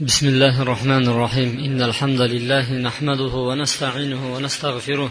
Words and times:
بسم 0.00 0.28
الله 0.28 0.62
الرحمن 0.62 1.08
الرحيم. 1.08 1.58
إن 1.58 1.82
الحمد 1.82 2.20
لله 2.20 2.72
نحمده 2.72 3.34
ونستعينه 3.34 4.34
ونستغفره 4.34 5.10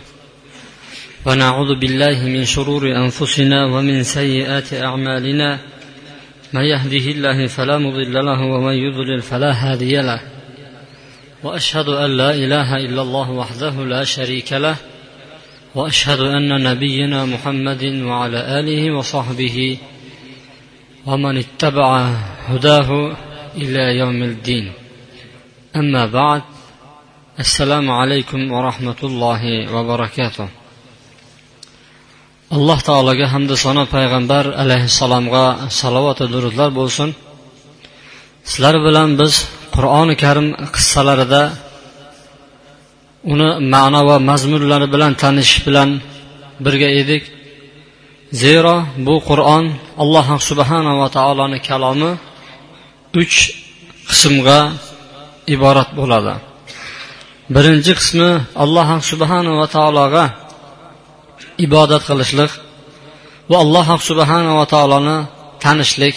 ونعوذ 1.25 1.79
بالله 1.79 2.25
من 2.25 2.45
شرور 2.45 2.95
أنفسنا 2.95 3.65
ومن 3.65 4.03
سيئات 4.03 4.73
أعمالنا. 4.73 5.59
من 6.53 6.61
يهده 6.61 7.11
الله 7.11 7.47
فلا 7.47 7.77
مضل 7.77 8.13
له 8.25 8.41
ومن 8.41 8.73
يضلل 8.73 9.21
فلا 9.21 9.51
هادي 9.51 10.01
له. 10.01 10.21
وأشهد 11.43 11.89
أن 11.89 12.17
لا 12.17 12.31
إله 12.31 12.77
إلا 12.77 13.01
الله 13.01 13.31
وحده 13.31 13.85
لا 13.85 14.03
شريك 14.03 14.53
له. 14.53 14.75
وأشهد 15.75 16.19
أن 16.19 16.63
نبينا 16.63 17.25
محمد 17.25 17.83
وعلى 17.83 18.59
آله 18.59 18.91
وصحبه 18.91 19.77
ومن 21.05 21.37
اتبع 21.37 22.09
هداه 22.47 23.17
إلى 23.56 23.98
يوم 23.98 24.22
الدين 24.22 24.72
أما 25.76 26.06
بعد 26.06 26.42
السلام 27.38 27.90
عليكم 27.90 28.52
ورحمة 28.52 29.00
الله 29.02 29.42
وبركاته 29.74 30.48
alloh 32.56 32.78
taologa 32.88 33.26
hamda 33.32 33.54
sano 33.64 33.82
payg'ambar 33.94 34.44
alayhissalomga 34.62 35.44
salovatu 35.80 36.24
durudlar 36.34 36.70
bo'lsin 36.78 37.08
sizlar 38.50 38.74
bilan 38.86 39.08
biz 39.20 39.32
qur'oni 39.74 40.14
karim 40.22 40.46
qissalarida 40.74 41.42
uni 43.32 43.48
ma'no 43.74 44.00
va 44.08 44.16
mazmunlari 44.30 44.86
bilan 44.94 45.12
tanishish 45.22 45.60
bilan 45.66 45.88
birga 46.64 46.88
edik 47.00 47.22
zero 48.42 48.76
bu 49.06 49.14
qur'on 49.28 49.64
alloh 50.02 50.26
subhanava 50.48 51.06
taoloni 51.16 51.58
kalomi 51.68 52.10
uch 53.21 53.35
qismga 54.09 54.59
iborat 55.55 55.89
bo'ladi. 55.99 56.33
Birinchi 57.55 57.93
qismi 57.99 58.29
alloh 58.63 58.89
subhanava 59.11 59.65
taologa 59.75 60.25
ibodat 61.65 62.01
qilishlik 62.09 62.51
va 63.51 63.57
alloh 63.63 63.87
subhanava 64.09 64.65
taoloni 64.73 65.17
tanishlik. 65.63 66.15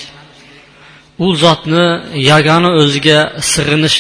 U 1.25 1.27
zotni 1.43 1.87
yagona 2.31 2.71
o'ziga 2.81 3.19
sig'inish 3.53 3.97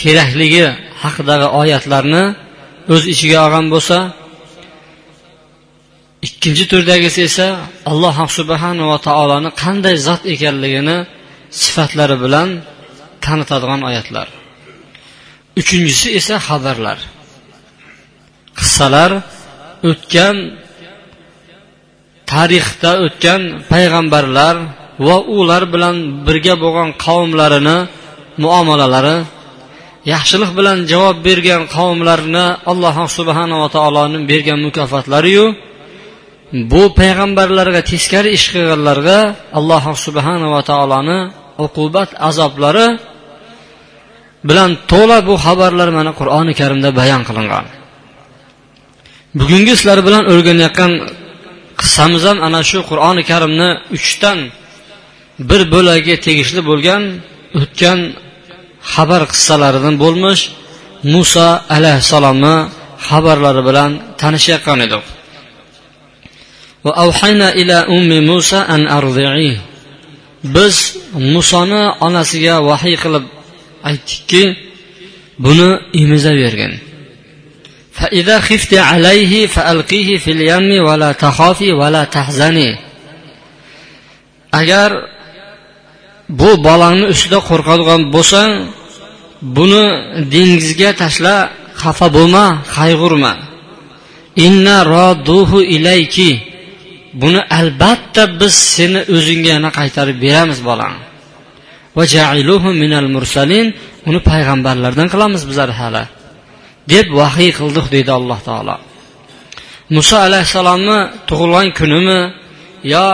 kerakligi 0.00 0.66
haqidagi 1.02 1.46
oyatlarni 1.60 2.24
o'z 2.92 3.02
ichiga 3.12 3.38
olgan 3.46 3.66
bo'lsa 3.74 3.96
ikkinchi 6.26 6.64
turdagisi 6.72 7.20
esa 7.28 7.46
alloh 7.90 8.16
subhanava 8.38 8.96
taoloni 9.08 9.50
qanday 9.62 9.96
zot 10.06 10.22
ekanligini 10.34 10.98
sifatlari 11.62 12.16
bilan 12.24 12.48
tanitadigan 13.24 13.80
oyatlar. 13.88 14.28
Uchinchisi 15.60 16.08
esa 16.18 16.36
xabarlar. 16.46 16.98
Qissalar 18.58 19.10
o'tgan 19.90 20.36
tarixda 22.32 22.90
o'tgan 23.06 23.42
payg'ambarlar 23.72 24.56
va 25.06 25.16
ular 25.38 25.62
bilan 25.74 25.96
birga 26.26 26.54
bo'lgan 26.62 26.90
qavmlarini 27.04 27.78
muomalalari 28.44 29.16
yaxshilik 30.12 30.50
bilan 30.58 30.78
javob 30.92 31.16
bergan 31.28 31.62
qavmlarni 31.76 32.46
alloh 32.72 32.96
subhanava 33.18 33.68
taoloni 33.76 34.18
bergan 34.30 34.58
mukofotlariyu 34.66 35.44
bu 36.72 36.82
payg'ambarlarga 37.00 37.80
teskari 37.90 38.30
ish 38.38 38.46
qilganlarga 38.54 39.18
alloh 39.58 39.84
subhanava 40.06 40.60
taoloni 40.70 41.18
uqubat 41.64 42.10
azoblari 42.28 42.86
bilan 44.48 44.70
to'la 44.90 45.18
bu 45.28 45.34
xabarlar 45.44 45.88
mana 45.98 46.12
qur'oni 46.20 46.52
karimda 46.60 46.90
bayon 47.00 47.22
qilingan. 47.28 47.64
Bugungi 49.38 49.74
sizlar 49.78 49.98
bilan 50.06 50.24
o'rganayotgan 50.32 50.92
qissamiz 51.80 52.22
ham 52.28 52.38
ana 52.46 52.60
shu 52.70 52.78
qur'oni 52.90 53.22
karimni 53.30 53.70
uchdan 53.96 54.38
bir 55.48 55.60
bo'lagiga 55.74 56.16
tegishli 56.26 56.60
bo'lgan 56.70 57.02
o'tgan 57.60 57.98
xabar 58.92 59.22
qissalaridan 59.32 59.94
bo'lmish 60.04 60.42
muso 61.14 61.48
alayhissalomni 61.76 62.56
xabarlari 63.08 63.62
bilan 63.68 63.90
tanishayotgan 64.20 64.78
edik. 64.86 65.04
biz 70.55 70.75
musoni 71.33 71.83
onasiga 72.07 72.55
vahiy 72.69 72.95
qilib 73.03 73.25
aytdikki 73.89 74.43
buni 75.45 75.69
emizavergin 76.01 76.73
فإذا 77.99 78.39
خفت 78.39 78.73
عليه 78.73 79.47
فألقيه 79.47 80.17
في 80.17 80.31
اليم 80.31 80.83
ولا 80.87 81.11
تخافي 81.11 81.71
ولا 81.71 82.03
تحزني 82.03 82.69
agar 84.59 84.91
bu 86.39 86.49
bolangni 86.67 87.05
ustida 87.13 87.39
qo'rqadigan 87.49 88.01
bo'lsang 88.15 88.51
buni 89.57 89.85
dengizga 90.33 90.89
tashla 91.01 91.35
xafa 91.81 92.07
bo'lma 92.17 92.45
qayg'urma 92.75 93.33
inna 94.45 94.77
roduhu 94.95 95.57
ilayki 95.75 96.29
Buni 97.22 97.40
albatta 97.58 98.22
biz 98.40 98.54
seni 98.74 99.00
o'zingga 99.16 99.50
yana 99.56 99.70
qaytarib 99.78 100.16
beramiz 100.24 100.60
bolang 100.68 100.94
va 101.96 102.04
minal 102.82 103.08
mursalin 103.16 103.66
uni 104.08 104.20
payg'ambarlardan 104.30 105.08
qilamiz 105.12 105.42
bizlar 105.50 105.70
hali. 105.80 106.04
Deb 106.92 107.06
vahiy 107.20 107.50
qildik 107.58 107.86
deydi 107.94 108.12
alloh 108.18 108.38
taolo. 108.48 108.76
Muso 109.96 110.16
alayhissalomni 110.26 110.98
tug'ilgan 111.28 111.68
kunimi 111.78 112.20
yo 112.94 113.06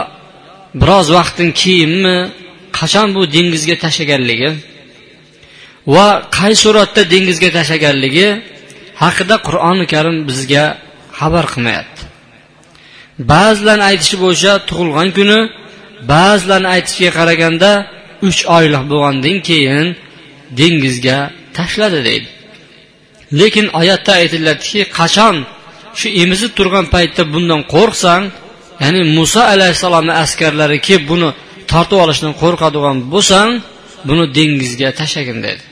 biroz 0.80 1.06
vaqtdan 1.16 1.48
keyinmi 1.60 2.16
qachon 2.78 3.08
bu 3.16 3.22
dengizga 3.34 3.76
tashlaganligi 3.84 4.50
va 5.94 6.06
qay 6.36 6.52
suratda 6.62 7.02
dengizga 7.12 7.48
tashlaganligi 7.58 8.28
haqida 9.02 9.36
qur'oni 9.46 9.84
karim 9.92 10.16
bizga 10.28 10.64
xabar 11.18 11.44
qilmayapti. 11.52 12.09
Ba'zilarni 13.32 13.84
aytishi 13.90 14.16
bo'yicha 14.24 14.52
tug'ilgan 14.68 15.08
kuni 15.18 15.38
ba'zilarni 16.12 16.68
aytishiga 16.74 17.10
qaraganda 17.18 17.70
uch 18.28 18.40
oylik 18.56 18.84
bo'lgandan 18.92 19.36
keyin 19.48 19.86
dengizga 20.58 21.18
tashladi 21.56 22.00
deydi. 22.08 22.28
Lekin 23.40 23.66
oyatda 23.80 24.12
aytiladiki 24.20 24.80
qachon 24.98 25.36
shu 25.98 26.08
emizib 26.22 26.52
turgan 26.58 26.86
paytda 26.94 27.22
bundan 27.34 27.60
qo'rqsang 27.74 28.22
ya'ni 28.82 29.00
muso 29.18 29.42
alayhissalomni 29.54 30.14
askarlari 30.24 30.78
kelib 30.86 31.04
buni 31.12 31.28
tortib 31.72 31.98
olishdan 32.04 32.32
qo'rqadigan 32.42 32.96
bo'lsang 33.12 33.50
buni 34.08 34.24
dengizga 34.36 34.88
tashlagin 35.00 35.38
dedi 35.46 35.64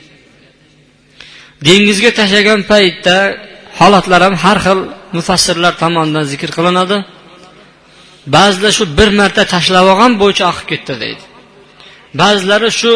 dengizga 1.67 2.11
tashlagan 2.21 2.61
paytda 2.73 3.17
holatlar 3.81 4.21
ham 4.27 4.35
har 4.45 4.59
xil 4.67 4.81
mufassirlar 5.17 5.73
tomonidan 5.83 6.25
zikr 6.33 6.51
qilinadi. 6.57 6.97
Ba'zilar 8.35 8.73
shu 8.79 8.85
bir 8.99 9.09
marta 9.21 9.43
tashlab 9.55 9.87
olgan 9.93 10.13
bo'yicha 10.23 10.45
oqib 10.53 10.67
ketdi 10.73 10.95
deydi. 11.03 11.25
Ba'zilari 12.21 12.71
shu 12.81 12.93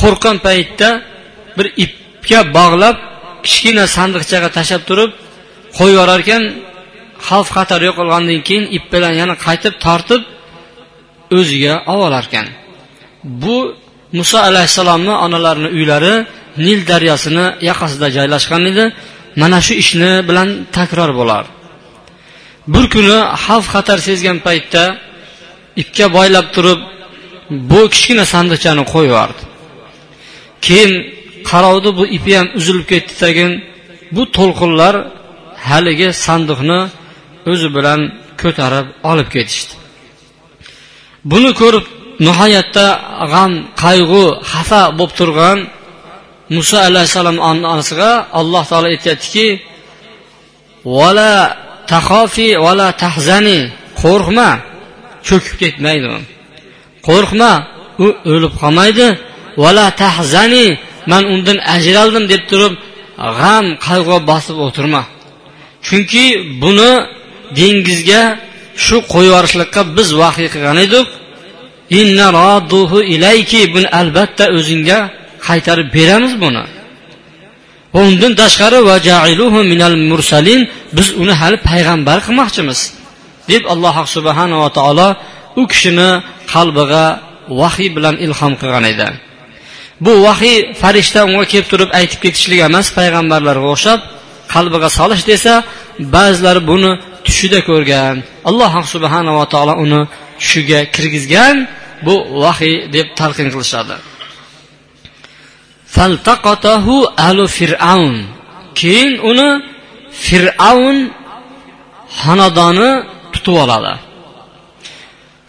qo'rqqan 0.00 0.36
paytda 0.46 0.88
bir 1.56 1.66
ipga 1.84 2.40
bog'lab 2.58 2.96
kichkina 3.44 3.84
sandiqchaga 3.96 4.48
tashlab 4.58 4.82
turib 4.88 5.10
qo'yib 5.78 5.94
yuborar 5.96 6.20
ekan 6.24 6.42
xavf 7.28 7.48
xatar 7.56 7.80
yo'qolgandan 7.88 8.40
keyin 8.48 8.64
ip 8.76 8.84
bilan 8.92 9.12
yana 9.20 9.34
qaytib 9.46 9.74
tortib 9.84 10.22
o'ziga 11.38 11.74
olib 11.92 12.04
olar 12.08 12.24
ekan 12.28 12.46
bu 13.42 13.56
muso 14.18 14.38
alayhissalomni 14.48 15.14
onalarini 15.24 15.68
uylari 15.76 16.14
nil 16.66 16.80
daryosini 16.90 17.46
yoqasida 17.68 18.08
joylashgan 18.16 18.62
edi. 18.70 18.84
Mana 19.42 19.58
shu 19.66 19.74
ishni 19.82 20.10
bilan 20.28 20.48
takror 20.76 21.10
bo'lar. 21.20 21.44
Bir 22.74 22.84
kuni 22.94 23.18
xavf 23.44 23.66
xatar 23.74 23.98
sezgan 24.08 24.38
paytda 24.46 24.82
ipga 25.82 26.06
boylab 26.16 26.46
turib 26.54 26.80
bu 27.70 27.80
kichkina 27.92 28.24
sandiqchani 28.34 28.82
qo'yib 28.92 29.10
yubordi 29.12 29.42
keyin 30.66 30.92
qarovdi 31.50 31.90
bu 31.98 32.04
ipi 32.16 32.32
ham 32.38 32.48
uzilib 32.58 32.86
ketdi 32.92 33.12
tagin. 33.22 33.52
Bu 34.16 34.22
to'lqinlar 34.36 34.94
haligi 35.68 36.08
sandiqni 36.26 36.80
o'zi 37.50 37.68
bilan 37.76 38.00
ko'tarib 38.42 38.86
olib 39.10 39.28
ketishdi. 39.34 39.72
Buni 41.30 41.50
ko'rib 41.60 41.86
nihoyatda 42.26 42.86
g'am 43.32 43.52
qayg'u 43.84 44.24
xafa 44.52 44.82
bo'lib 44.98 45.12
turgan 45.18 45.58
muso 46.56 46.76
alayhissalom 46.88 47.38
onasiga 47.50 48.10
alloh 48.40 48.62
taolo 48.70 48.88
aytyaptiki 48.94 49.46
vala 50.96 51.32
tahofi 51.92 52.48
vala 52.64 52.88
tahzani. 53.02 53.60
Qo'rqma 54.02 54.50
cho'kib 55.26 55.54
ketmaydi. 55.62 56.08
Qo'rqma 57.08 57.52
u 58.04 58.06
o'lib 58.32 58.52
qolmaydi. 58.60 59.08
Vala 59.62 59.86
tahzani 60.02 60.66
man 61.10 61.22
undan 61.34 61.58
ajraldim 61.74 62.24
deb 62.32 62.42
turib 62.50 62.74
g'am 63.38 63.66
qayg'u 63.86 64.16
bosib 64.30 64.56
o'tirma. 64.66 65.02
Chunki 65.86 66.24
buni 66.62 66.92
dengizga 67.58 68.22
shu 68.84 68.96
qo'yib 69.12 69.30
yuborishlikqa 69.30 69.82
biz 69.96 70.08
vahiy 70.20 70.48
qilgan 70.54 70.78
edik. 70.86 71.08
Ilayki 73.14 73.60
buni 73.74 73.88
albatta 74.00 74.44
o'zingga 74.58 74.98
qaytarib 75.46 75.88
beramiz 75.96 76.34
buni. 76.44 76.62
Undan 78.00 78.32
tashqari 78.42 78.78
minal 79.72 79.96
mursalin 80.10 80.60
biz 80.96 81.08
uni 81.22 81.34
hali 81.40 81.56
payg'ambar 81.70 82.18
qilmoqchimiz 82.26 82.80
deb 83.50 83.62
alloh 83.72 83.96
subhanava 84.14 84.68
taolo 84.78 85.08
u 85.60 85.62
kishini 85.72 86.10
qalbiga 86.52 87.04
vahiy 87.60 87.88
bilan 87.96 88.16
ilhom 88.26 88.52
qilgan 88.60 88.84
edi. 88.92 89.08
Bu 90.04 90.12
vahiy 90.26 90.56
farishta 90.80 91.20
unga 91.28 91.44
kelib 91.52 91.68
turib 91.72 91.90
aytib 91.98 92.18
ketishlik 92.24 92.60
emas 92.68 92.86
payg'ambarlarga 92.98 93.68
o'xshab 93.74 94.00
qalbiga 94.54 94.88
solish 94.98 95.24
desa 95.30 95.52
ba'zilari 96.16 96.62
buni 96.70 96.92
tushida 97.26 97.60
ko'rgan 97.68 98.14
alloh 98.48 98.72
subhanava 98.94 99.44
taolo 99.52 99.74
uni 99.84 100.00
tushiga 100.40 100.80
kirgizgan 100.94 101.56
bu 102.06 102.14
vahiy 102.44 102.76
deb 102.96 103.06
talqin 103.20 103.48
qilishadi. 103.54 103.96
Faltaqatahu 105.96 106.94
alu 107.28 107.44
fir'avn 107.58 108.14
keyin 108.78 109.10
uni 109.30 109.50
fir'avn 110.26 110.98
xonadoni 112.20 112.90
tutib 113.32 113.56
oladi. 113.64 113.92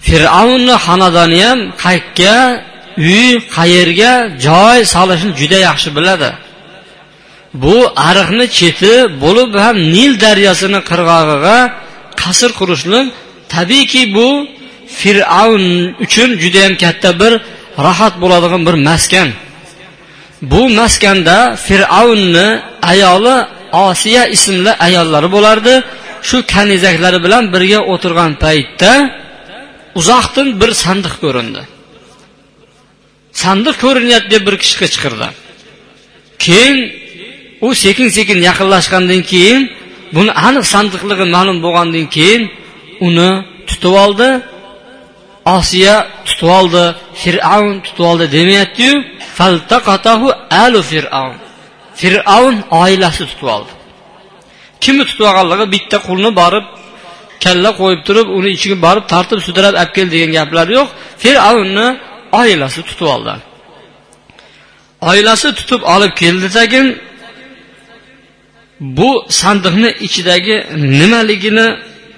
Fir'avnni 0.07 0.75
xonadoni 0.85 1.39
ham 1.47 1.59
qayerga 1.83 2.37
uy 3.09 3.27
qayerga 3.57 4.13
joy 4.45 4.77
solishni 4.93 5.31
juda 5.39 5.57
yaxshi 5.67 5.89
biladi. 5.97 6.29
Bu 7.63 7.75
ariqni 8.09 8.45
cheti 8.57 8.93
bo'lib 9.23 9.51
ham 9.63 9.75
nil 9.95 10.11
daryosini 10.23 10.79
qirg'og'iga 10.89 11.57
qasr 12.21 12.49
qurishlik 12.59 13.05
tabiiyki 13.53 14.01
bu 14.15 14.27
fir'avn 14.99 15.65
uchun 16.05 16.29
judayam 16.43 16.73
katta 16.83 17.09
bir 17.21 17.33
rohat 17.85 18.13
bo'ladigan 18.23 18.61
bir 18.67 18.75
maskan. 18.89 19.29
Bu 20.41 20.69
maskanda 20.69 21.55
fir'avnni 21.55 22.47
ayoli 22.81 23.37
osiya 23.73 24.23
ismli 24.35 24.71
ayollari 24.87 25.29
bo'lardi. 25.35 25.73
Shu 26.27 26.37
kanizaklari 26.53 27.19
bilan 27.25 27.43
birga 27.53 27.79
o'tirgan 27.93 28.31
paytda 28.43 28.91
uzoqdan 29.99 30.47
bir 30.61 30.71
sandiq 30.83 31.15
ko'rindi. 31.23 31.61
Sandiq 33.43 33.75
ko'rinyapti 33.83 34.29
deb 34.33 34.43
bir 34.47 34.55
kishi 34.61 34.75
qichqirdi. 34.81 35.27
Keyin 36.45 36.77
u 37.65 37.67
sekin 37.83 38.07
sekin 38.17 38.39
yaqinlashgandan 38.49 39.21
keyin 39.31 39.61
buni 40.15 40.31
aniq 40.47 40.65
sandiqligi 40.73 41.25
ma'lum 41.35 41.57
bo'lgandan 41.65 42.05
keyin 42.15 42.43
uni 43.07 43.31
tutib 43.69 43.93
oldi. 44.03 44.27
Osiya 45.55 45.95
tutib 46.27 46.49
oldi 46.59 46.83
fir'avn 47.21 47.75
tutib 47.85 48.05
oldi 48.09 48.25
demayaptiyu 48.37 48.93
faltaqatahu 49.37 50.27
alu 50.63 50.81
fir'avn. 50.91 51.37
Fir'avn 52.01 52.55
oilasi 52.81 53.23
tutib 53.31 53.47
oldi 53.55 53.71
kimni 54.83 55.03
tutib 55.09 55.25
olganligi 55.29 55.65
bitta 55.75 55.97
qulni 56.07 56.31
borib 56.41 56.65
kalla 57.43 57.69
qo'yib 57.79 58.01
turib 58.07 58.27
uni 58.37 58.49
ichiga 58.57 58.77
borib 58.85 59.05
tartib 59.13 59.39
sudrab 59.47 59.73
olib 59.81 59.91
kel 59.97 60.07
degan 60.13 60.31
gaplar 60.37 60.67
yo'q. 60.77 60.87
Fir'avnni 61.23 61.87
oilasi 62.41 62.81
tutib 62.89 63.07
oldi 63.15 63.33
oilasi 65.11 65.47
tutib 65.59 65.81
olib 65.95 66.13
keldi 66.21 66.47
tagin 66.57 66.87
bu 68.97 69.09
sandiqni 69.41 69.89
ichidagi 70.07 70.55
nimaligini 70.99 71.67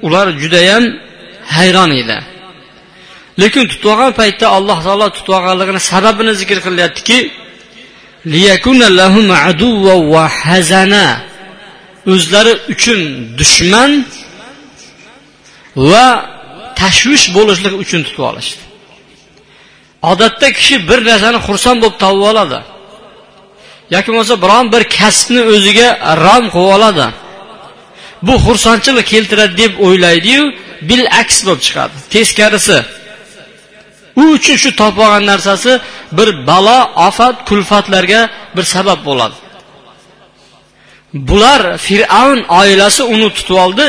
ular 0.06 0.28
judayam 0.42 0.84
hayron 1.56 1.92
edi. 2.02 2.18
Lekin 3.41 3.63
tutib 3.71 3.88
olgan 3.94 4.12
paytda 4.21 4.45
alloh 4.57 4.77
taolo 4.86 5.07
tutib 5.15 5.31
olganligini 5.38 5.81
sababini 5.91 6.33
zikr 6.41 6.57
qilyaptiki 6.68 7.18
o'zlari 12.13 12.53
uchun 12.74 13.00
dushman 13.39 13.91
va 15.89 16.06
tashvish 16.81 17.25
bo'lishlik 17.38 17.74
uchun 17.83 18.01
tutib 18.07 18.24
olishdi 18.30 18.62
odatda 20.12 20.47
kishi 20.57 20.75
bir 20.89 21.00
narsani 21.09 21.39
xursand 21.47 21.77
bo'lib 21.83 21.97
topib 22.03 22.24
oladi 22.31 22.59
yoki 23.95 24.07
bo'lmasa 24.12 24.36
biron 24.44 24.65
bir 24.74 24.83
kasbni 24.97 25.41
o'ziga 25.53 25.88
rom 26.25 26.45
qilib 26.53 26.71
oladi 26.75 27.07
bu 28.27 28.33
xursandchilik 28.45 29.06
keltiradi 29.13 29.53
deb 29.63 29.74
o'ylaydiyu 29.86 30.44
bil 30.89 31.03
aks 31.21 31.38
bo'lib 31.45 31.62
chiqadi 31.68 31.95
teskarisi 32.15 32.77
u 34.16 34.24
uchun 34.36 34.58
shu 34.64 34.70
topib 34.82 35.02
olgan 35.06 35.26
narsasi 35.32 35.72
bir 36.18 36.30
balo 36.48 36.80
ofat 37.08 37.36
kulfatlarga 37.50 38.22
bir 38.56 38.66
sabab 38.74 39.00
bo'ladi. 39.10 39.38
Bular 41.14 41.62
fir'avn 41.88 42.40
oilasi 42.60 43.04
uni 43.14 43.30
tutib 43.38 43.56
oldi. 43.64 43.84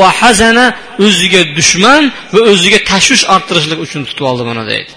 Va 0.00 0.08
hazana 0.20 0.66
o'ziga 1.06 1.42
dushman 1.56 2.02
va 2.34 2.40
o'ziga 2.52 2.78
tashvish 2.90 3.24
orttirishlik 3.34 3.78
uchun 3.86 4.02
tutib 4.08 4.24
oldi 4.30 4.42
buni 4.50 4.64
deydi. 4.72 4.92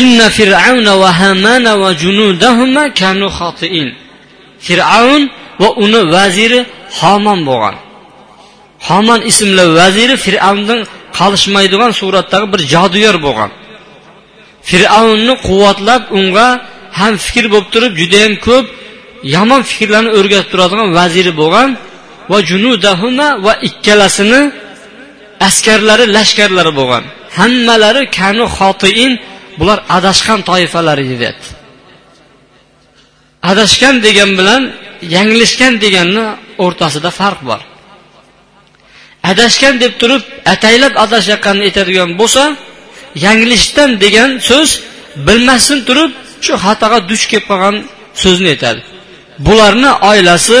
Inna 0.00 0.26
fir'avna 0.38 0.92
va 1.02 1.10
hamana 1.20 1.72
va 1.82 1.90
junudahuma 2.02 2.84
kanu 3.00 3.28
xotiin 3.38 3.88
fir'avn 4.66 5.22
va 5.62 5.68
uni 5.84 6.00
vaziri 6.14 6.60
homon 6.98 7.40
bo'lgan. 7.48 7.76
Homon 8.88 9.20
ismli 9.30 9.64
vaziri 9.78 10.16
fir'avndan 10.24 10.80
qolishmaydigan 11.18 11.92
suratdagi 12.00 12.46
bir 12.52 12.60
joduyor 12.74 13.16
bo'lgan. 13.26 13.50
Fir'avnni 14.70 15.34
quvvatlab 15.46 16.02
unga 16.18 16.48
ham 16.98 17.14
fikr 17.24 17.44
bo'lib 17.52 17.68
turib 17.74 17.92
judayam 18.00 18.34
ko'p 18.46 18.66
yomon 19.34 19.62
fikrlarni 19.70 20.10
o'rgatib 20.18 20.48
turadigan 20.52 20.88
vaziri 20.98 21.32
bo'lgan 21.40 21.70
va 22.30 22.38
junudahuma 22.50 23.28
va 23.46 23.52
ikkalasini 23.68 24.40
askarlari 25.48 26.04
lashkarlari 26.16 26.72
bo'lgan. 26.80 27.04
Hammalari 27.38 28.02
kanu 28.18 28.44
xotiin 28.56 29.12
bular 29.58 29.78
adashgan 29.96 30.40
toifalar 30.50 30.98
edi 31.04 31.16
deyapti 31.22 31.48
adashgan 33.50 33.96
degan 34.06 34.30
bilan 34.38 34.62
yanglishgan 35.16 35.74
deganni 35.84 36.24
o'rtasida 36.64 37.10
farq 37.20 37.40
bor. 37.50 37.60
adashgan 39.31 39.75
deb 39.83 39.93
turib 40.01 40.23
ataylab 40.53 40.93
adashayotganini 41.05 41.63
aytadigan 41.69 42.09
bo'lsa 42.19 42.43
yanglishdan 43.25 43.89
degan 44.03 44.29
so'z 44.49 44.69
bilmasdan 45.27 45.79
turib 45.87 46.11
shu 46.45 46.53
xatoga 46.63 46.99
duch 47.09 47.23
kelib 47.31 47.45
qolgan 47.49 47.75
so'zni 48.23 48.49
aytadi 48.55 48.81
bularni 49.45 49.91
oilasi 50.11 50.59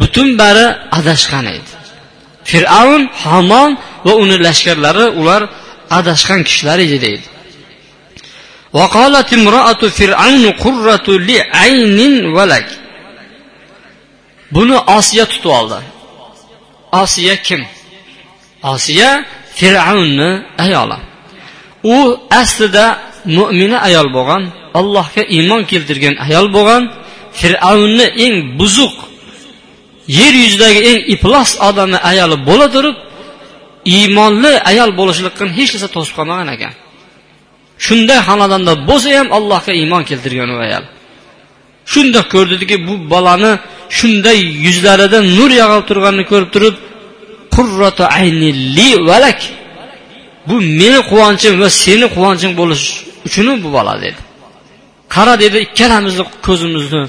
butun 0.00 0.28
bari 0.40 0.66
adashgan 0.98 1.46
edi 1.56 1.70
fir'avn 2.50 3.02
hamon 3.22 3.70
va 4.06 4.12
uni 4.22 4.36
lashkarlari 4.46 5.06
ular 5.20 5.42
adashgan 5.98 6.40
kishilar 6.48 6.78
edi 6.86 6.98
deydi 7.06 7.26
وقالت 8.78 9.32
امرأة 9.38 9.82
فرعون 9.98 10.44
قرة 10.64 11.06
لعين 11.08 11.98
ولك 12.36 12.68
buni 14.54 14.76
osiya 14.96 15.24
tutib 15.32 15.50
oldi 15.58 15.78
Osiya 17.01 17.35
kim? 17.47 17.61
Osiya 18.73 19.09
fir'avnni 19.59 20.31
ayoli. 20.65 20.97
U 21.95 21.97
aslida 22.41 22.85
mo'mina 23.37 23.77
ayol 23.87 24.07
bo'lgan 24.17 24.43
allohga 24.79 25.23
iymon 25.35 25.61
keltirgan 25.71 26.15
ayol 26.25 26.47
bo'lgan. 26.57 26.83
Fir'avnni 27.39 28.05
eng 28.25 28.35
buzuq 28.59 28.95
yer 30.19 30.33
yuzidagi 30.43 30.79
eng 30.89 30.99
iflos 31.13 31.49
odamni 31.69 31.99
ayoli 32.11 32.37
bo'la 32.49 32.67
turib 32.75 32.95
iymonli 33.95 34.53
ayol 34.71 34.91
bo'lishlikdan 34.99 35.49
hech 35.57 35.69
narsa 35.73 35.89
to'sib 35.95 36.13
qolmagan 36.17 36.49
ekan. 36.55 36.73
Shunday 37.85 38.19
xonadonda 38.27 38.73
bo'lsa 38.89 39.09
ham 39.19 39.27
allohga 39.37 39.73
iymon 39.81 40.03
keltirgan 40.09 40.49
u 40.55 40.57
ayol. 40.67 40.85
Shundoq 41.91 42.25
ko'rdiki 42.33 42.75
bu 42.87 42.93
bolani 43.13 43.51
shunday 43.97 44.39
yuzlarida 44.65 45.19
nur 45.37 45.51
yog'ib 45.61 45.83
turganini 45.89 46.25
ko'rib 46.31 46.49
turib 46.55 46.75
qurratu 47.55 48.03
aynilli 48.19 48.89
valak. 49.09 49.39
Bu 50.49 50.55
meni 50.79 50.99
quvonchim 51.11 51.53
va 51.61 51.69
seni 51.83 52.05
quvonching 52.15 52.53
bo'lish 52.59 52.83
uchun 53.27 53.47
bu 53.63 53.69
bola 53.77 53.93
dedi. 54.05 54.19
Qara 55.15 55.33
dedi 55.43 55.57
ikkalamizni 55.65 56.23
ko'zimizni 56.47 57.03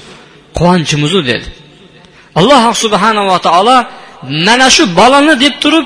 quvonchimizu 0.57 1.19
dedi. 1.31 1.47
Alloh 2.39 2.63
subhanava 2.83 3.37
taolo 3.47 3.77
mana 4.47 4.67
shu 4.75 4.83
bolani 4.99 5.33
deb 5.43 5.55
turib 5.63 5.85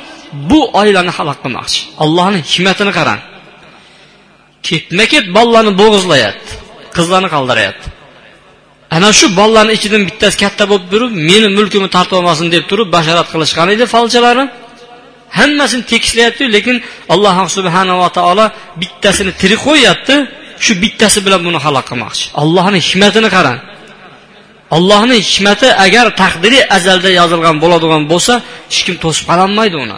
bu 0.50 0.60
oilani 0.82 1.12
halok 1.18 1.38
qilmoqchi. 1.44 1.80
Allohni 2.04 2.40
hikmatini 2.52 2.92
qarang. 3.00 3.22
Ketma 4.68 5.06
ket 5.14 5.26
bolalarni 5.36 5.74
bo'g'izlayapti 5.82 6.52
qizlarni 6.98 7.30
qaldiryapti 7.36 7.88
ana 8.96 9.10
shu 9.20 9.26
bolalarni 9.40 9.74
ichidan 9.78 10.04
bittasi 10.10 10.36
katta 10.44 10.64
bo'lib 10.72 10.88
turib 10.94 11.12
meni 11.30 11.48
mulkimni 11.58 11.90
tortib 11.96 12.16
olmasin 12.20 12.48
deb 12.56 12.64
turib 12.72 12.88
bashorat 12.96 13.28
qilishgan 13.34 13.68
edi 13.76 13.86
falchalari 13.94 14.44
hammasini 15.40 15.84
tekislayapti 15.92 16.44
lekin 16.56 16.76
alloh 17.14 17.38
subhanava 17.58 18.08
taolo 18.18 18.46
bittasini 18.82 19.32
tirik 19.42 19.62
qo'yyapti. 19.68 20.16
Shu 20.66 20.74
bittasi 20.84 21.20
bilan 21.26 21.42
buni 21.48 21.60
halok 21.66 21.86
qilmoqchi. 21.90 22.24
Allohni 22.42 22.80
hikmatini 22.88 23.30
qarang. 23.36 23.60
Allohni 24.78 25.16
hikmati 25.28 25.68
agar 25.86 26.06
taqdiri 26.22 26.60
azalda 26.78 27.10
yozilgan 27.20 27.56
bo'ladigan 27.64 28.04
bo'lsa 28.12 28.34
hech 28.72 28.82
kim 28.86 28.96
to'sib 29.04 29.24
qololmaydi 29.30 29.78
uni. 29.86 29.98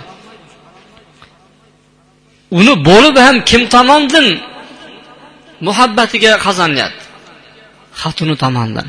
Uni 2.59 2.73
bo'lib 2.89 3.15
ham 3.25 3.35
kim 3.49 3.61
tomonidan 3.75 4.27
muhabbatiga 5.67 6.31
qozonyapti 6.45 7.03
xotini 8.01 8.35
tomonidan 8.43 8.87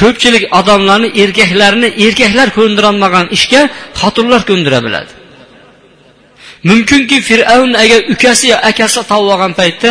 ko'pchilik 0.00 0.44
odamlarni 0.58 1.08
erkaklarni 1.22 1.88
erkaklar 2.06 2.48
ko'ndirolmagan 2.58 3.26
ishga 3.36 3.62
xotinlar 4.00 4.40
ko'ndira 4.50 4.78
biladi. 4.86 5.12
Mumkinki 6.68 7.18
fir'avn 7.28 7.72
agar 7.82 8.00
ukasi 8.14 8.44
yo 8.52 8.56
akasi 8.70 8.94
topib 9.00 9.28
olgan 9.32 9.52
paytda 9.60 9.90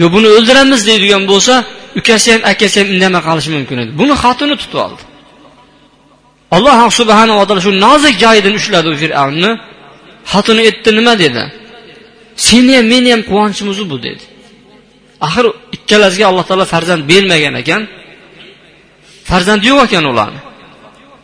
yo 0.00 0.06
buni 0.14 0.28
o'ldiramiz 0.36 0.80
deydigan 0.88 1.22
bo'lsa 1.32 1.54
ukasi 2.00 2.28
ham 2.34 2.42
akasi 2.52 2.76
ham 2.80 2.88
indamay 2.94 3.22
qolishi 3.28 3.50
mumkin 3.56 3.76
edi. 3.82 3.92
Buni 4.00 4.14
xotini 4.22 4.54
tutib 4.62 4.78
oldi. 4.86 5.02
Alloh 6.56 6.78
subhanava 7.00 7.42
taolo 7.48 7.62
shu 7.66 7.72
nozik 7.86 8.14
joyidan 8.24 8.54
ushladi 8.60 8.88
u 8.92 8.96
fir'avnni. 9.02 9.50
Xotini 10.32 10.60
aytdi 10.68 10.90
nima 10.98 11.14
dedi? 11.24 11.42
Seni 12.46 12.72
ham 12.78 12.86
meni 12.92 13.08
ham 13.14 13.22
quvonchimiz 13.30 13.78
bu 13.92 13.96
dedi. 14.06 14.24
Axir 15.26 15.46
ikkalasiga 15.76 16.24
alloh 16.30 16.44
taolo 16.48 16.64
farzand 16.74 17.02
bermagan 17.10 17.54
ekan. 17.62 17.82
Farzandi 19.30 19.64
yo'q 19.70 19.80
ekan 19.88 20.04
ularni 20.12 20.40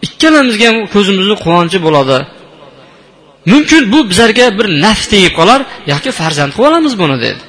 ikkalamizga 0.06 0.66
ham 0.70 0.76
ko'zimizni 0.94 1.36
quvonchi 1.44 1.78
bo'ladi. 1.86 2.18
Mumkin 3.52 3.82
bu 3.92 3.98
bizlarga 4.10 4.46
bir 4.58 4.66
naf 4.84 5.00
tegib 5.12 5.32
qolar 5.38 5.60
yoki 5.92 6.10
farzand 6.20 6.52
qilib 6.54 6.68
olamiz 6.70 6.94
buni 7.02 7.16
dedi. 7.26 7.42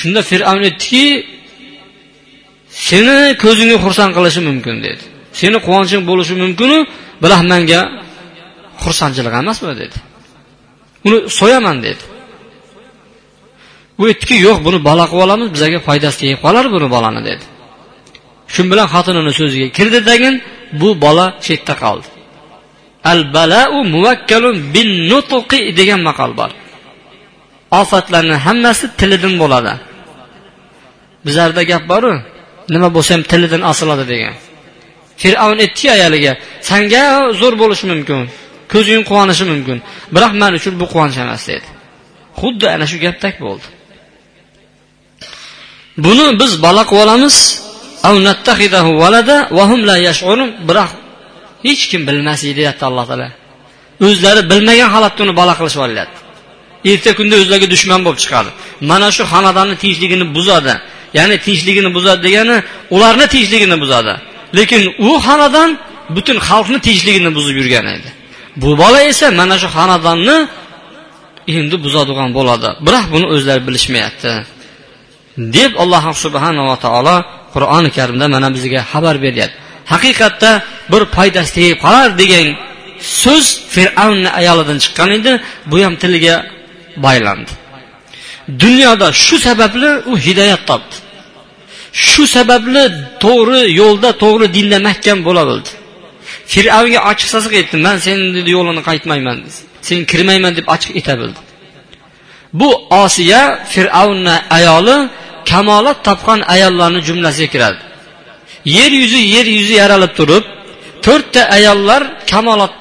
Shunda 0.00 0.20
fir'avn 0.30 0.62
aytdiki 0.68 1.04
seni 2.88 3.16
ko'zingni 3.44 3.76
xursand 3.84 4.12
qilishi 4.16 4.40
mumkin 4.48 4.76
dedi. 4.86 5.02
Seni 5.40 5.58
quvonching 5.66 6.02
bo'lishi 6.10 6.34
mumkinu 6.42 6.78
biroq 7.22 7.42
manga 7.52 7.80
xursandchilik 8.84 9.34
emasmi 9.42 9.72
dedi. 9.82 9.96
Uni 11.06 11.18
so'yaman 11.38 11.76
dedi. 11.86 12.02
U 14.00 14.02
aytdiki 14.10 14.36
yo'q 14.46 14.58
buni 14.66 14.78
bola 14.88 15.04
qilib 15.10 15.24
olamiz 15.26 15.48
bizlarga 15.54 15.80
foydasi 15.88 16.16
tegib 16.22 16.38
qolar 16.44 16.64
buni 16.74 16.88
bolani 16.94 17.20
dedi. 17.28 17.44
Shu 18.54 18.60
bilan 18.70 18.86
xotinini 18.94 19.32
so'ziga 19.40 19.68
kirdi 19.76 20.00
dagin 20.10 20.34
bu 20.80 20.88
bola 21.04 21.26
chetda 21.46 21.74
qoldi. 21.82 22.08
Al 23.12 23.20
balau 23.36 23.72
muvakkalun 23.94 24.56
bin 24.74 24.88
nutuqi 25.10 25.60
degan 25.78 26.00
maqol 26.08 26.32
bor. 26.40 26.50
Ofatlarni 27.80 28.36
hammasi 28.46 28.86
tilidan 29.00 29.34
bo'ladi. 29.42 29.72
Bizlarda 31.26 31.62
gap 31.70 31.84
boru 31.92 32.12
nima 32.74 32.88
bo'lsa 32.96 33.10
ham 33.14 33.22
tilidan 33.30 33.62
osiladi 33.70 34.04
degan. 34.12 34.34
Fir'avn 35.22 35.58
aytdiku 35.64 35.88
ayoliga 35.96 36.32
sanga 36.68 37.02
zo'r 37.40 37.54
bo'lishi 37.62 37.86
mumkin 37.92 38.20
ko'zing 38.72 39.02
quvonishi 39.10 39.44
mumkin 39.52 39.78
biroq 40.14 40.32
man 40.42 40.52
uchun 40.58 40.74
bu 40.80 40.86
quvonch 40.92 41.16
emas 41.24 41.42
dedi. 41.50 41.68
Xuddi 42.40 42.66
ana 42.74 42.86
shu 42.90 42.96
gapdek 43.04 43.34
bo'ldi. 43.46 43.66
Buni 46.04 46.26
biz 46.40 46.52
bola 46.64 46.82
qilib 46.90 47.02
olamiz 47.04 47.36
biroq 50.68 50.90
hech 51.66 51.82
kim 51.90 52.02
bilmasdi 52.08 52.50
deyapti 52.58 52.84
alloh 52.88 53.04
taolo. 53.10 53.28
O'zlari 54.06 54.42
bilmagan 54.50 54.88
holatda 54.94 55.20
uni 55.24 55.34
bola 55.40 55.54
qilishib 55.58 55.82
olyapti 55.86 56.18
erta 56.90 57.10
kunda 57.18 57.34
o'zlariga 57.40 57.68
dushman 57.74 58.00
bo'lib 58.06 58.20
chiqadi. 58.24 58.50
Mana 58.90 59.08
shu 59.16 59.22
xonadonni 59.32 59.76
tinchligini 59.82 60.26
buzadi. 60.36 60.74
Ya'ni 61.18 61.36
tinchligini 61.46 61.90
buzadi 61.96 62.20
degani 62.26 62.56
ularni 62.94 63.26
tinchligini 63.34 63.76
buzadi. 63.82 64.14
Lekin 64.58 64.82
u 65.08 65.10
xonadon 65.26 65.70
butun 66.16 66.38
xalqni 66.48 66.78
tinchligini 66.86 67.30
buzib 67.38 67.56
yurgan 67.60 67.86
edi. 67.96 68.08
Bu 68.62 68.70
bola 68.82 69.00
esa 69.10 69.26
mana 69.40 69.56
shu 69.62 69.68
xonadonni 69.76 70.36
endi 71.58 71.76
buzadigan 71.84 72.30
bo'ladi. 72.38 72.68
Biroq 72.86 73.04
buni 73.14 73.26
o'zlari 73.34 73.60
bilishmayapti. 73.68 74.32
Deb 75.56 75.72
alloh 75.82 76.04
subhanava 76.24 76.76
taolo 76.84 77.16
qur'oni 77.54 77.90
karimda 77.96 78.26
mana 78.34 78.48
bizga 78.56 78.80
xabar 78.92 79.16
beryapti. 79.24 79.56
Haqiqatda 79.92 80.50
bir 80.92 81.02
foydasi 81.16 81.50
tegib 81.56 81.78
qolar 81.84 82.08
degan 82.22 82.46
so'z 83.22 83.46
fir'avnni 83.74 84.30
ayolidan 84.40 84.78
chiqqan 84.84 85.10
edi. 85.18 85.32
Bu 85.70 85.76
ham 85.84 85.94
tiliga 86.02 86.36
baylandi. 87.04 87.52
Dunyoda 88.62 89.08
shu 89.24 89.36
sababli 89.46 89.90
u 90.10 90.14
hidoyat 90.26 90.62
topdi. 90.70 90.96
Shu 92.08 92.24
sababli 92.36 92.82
to'g'ri 93.24 93.60
yo'lda 93.80 94.10
to'g'ri 94.22 94.46
dinda 94.56 94.78
mahkam 94.88 95.18
bo'la 95.28 95.42
bildi. 95.50 95.70
Fir'avnga 96.52 97.00
ochiq 97.10 97.28
sasiq 97.34 97.52
aytdi 97.60 97.76
man 97.86 97.96
seni 98.06 98.50
yo'lini 98.56 98.82
qaytmayman 98.88 99.38
sen 99.88 99.98
kirmayman 100.10 100.52
deb 100.58 100.66
ochiq 100.74 100.90
ayta 100.98 101.14
bildi. 101.20 101.40
Bu 102.60 102.68
osiya 103.04 103.42
fir'avnni 103.72 104.36
ayoli 104.58 104.96
kamolat 105.50 105.98
topgan 106.08 106.40
ayollarni 106.54 107.00
jumlasiga 107.08 107.48
kiradi. 107.54 107.80
Yer 108.76 108.92
yuzi 109.00 109.20
yer 109.34 109.46
yuzi 109.56 109.74
yaralib 109.82 110.12
turib 110.18 110.44
to'rtta 111.06 111.42
ayollar 111.56 112.02
kamolat 112.32 112.72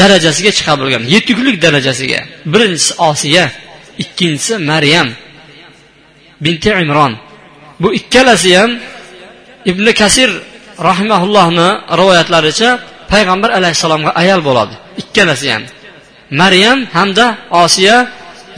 darajasiga 0.00 0.50
chiqa 0.58 0.72
bilgan 0.80 1.02
yetuklik 1.14 1.56
darajasiga. 1.64 2.20
Birinchisi 2.52 2.92
osiya 3.10 3.44
ikkinchisi 4.02 4.54
maryam 4.70 5.08
binti 6.44 6.70
imron. 6.84 7.12
Bu 7.82 7.88
ikkalasi 7.98 8.50
ham 8.58 8.70
ibn 9.70 9.86
kasir 10.00 10.30
rahimaullohni 10.88 11.68
rivoyatlaricha 12.00 12.70
payg'ambar 13.12 13.50
alayhissalomga 13.58 14.10
ayol 14.22 14.40
bo'ladi. 14.48 14.74
Ikkalasi 15.02 15.46
ham. 15.54 15.62
Maryam 16.40 16.78
hamda 16.96 17.26
osiya 17.64 17.96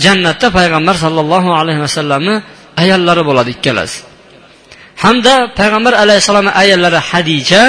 jannatda 0.04 0.46
payg'ambar 0.58 0.94
sollallohu 1.04 1.50
alayhi 1.60 1.80
vasallamni 1.86 2.34
ayollari 2.82 3.22
bo'ladi 3.28 3.50
ikkalasi. 3.56 3.98
Hamda 5.02 5.34
payg'ambar 5.58 5.94
alayhissalomni 6.02 6.52
ayollari 6.62 7.00
hadija 7.10 7.62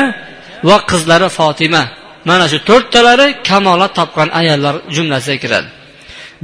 va 0.68 0.78
qizlari 0.92 1.28
fotima. 1.38 1.84
Mana 2.30 2.46
shu 2.52 2.58
to'rttalari 2.70 3.28
kamolat 3.50 3.92
topgan 4.00 4.30
ayollar 4.40 4.76
jumlasiga 4.96 5.38
kiradi. 5.44 5.70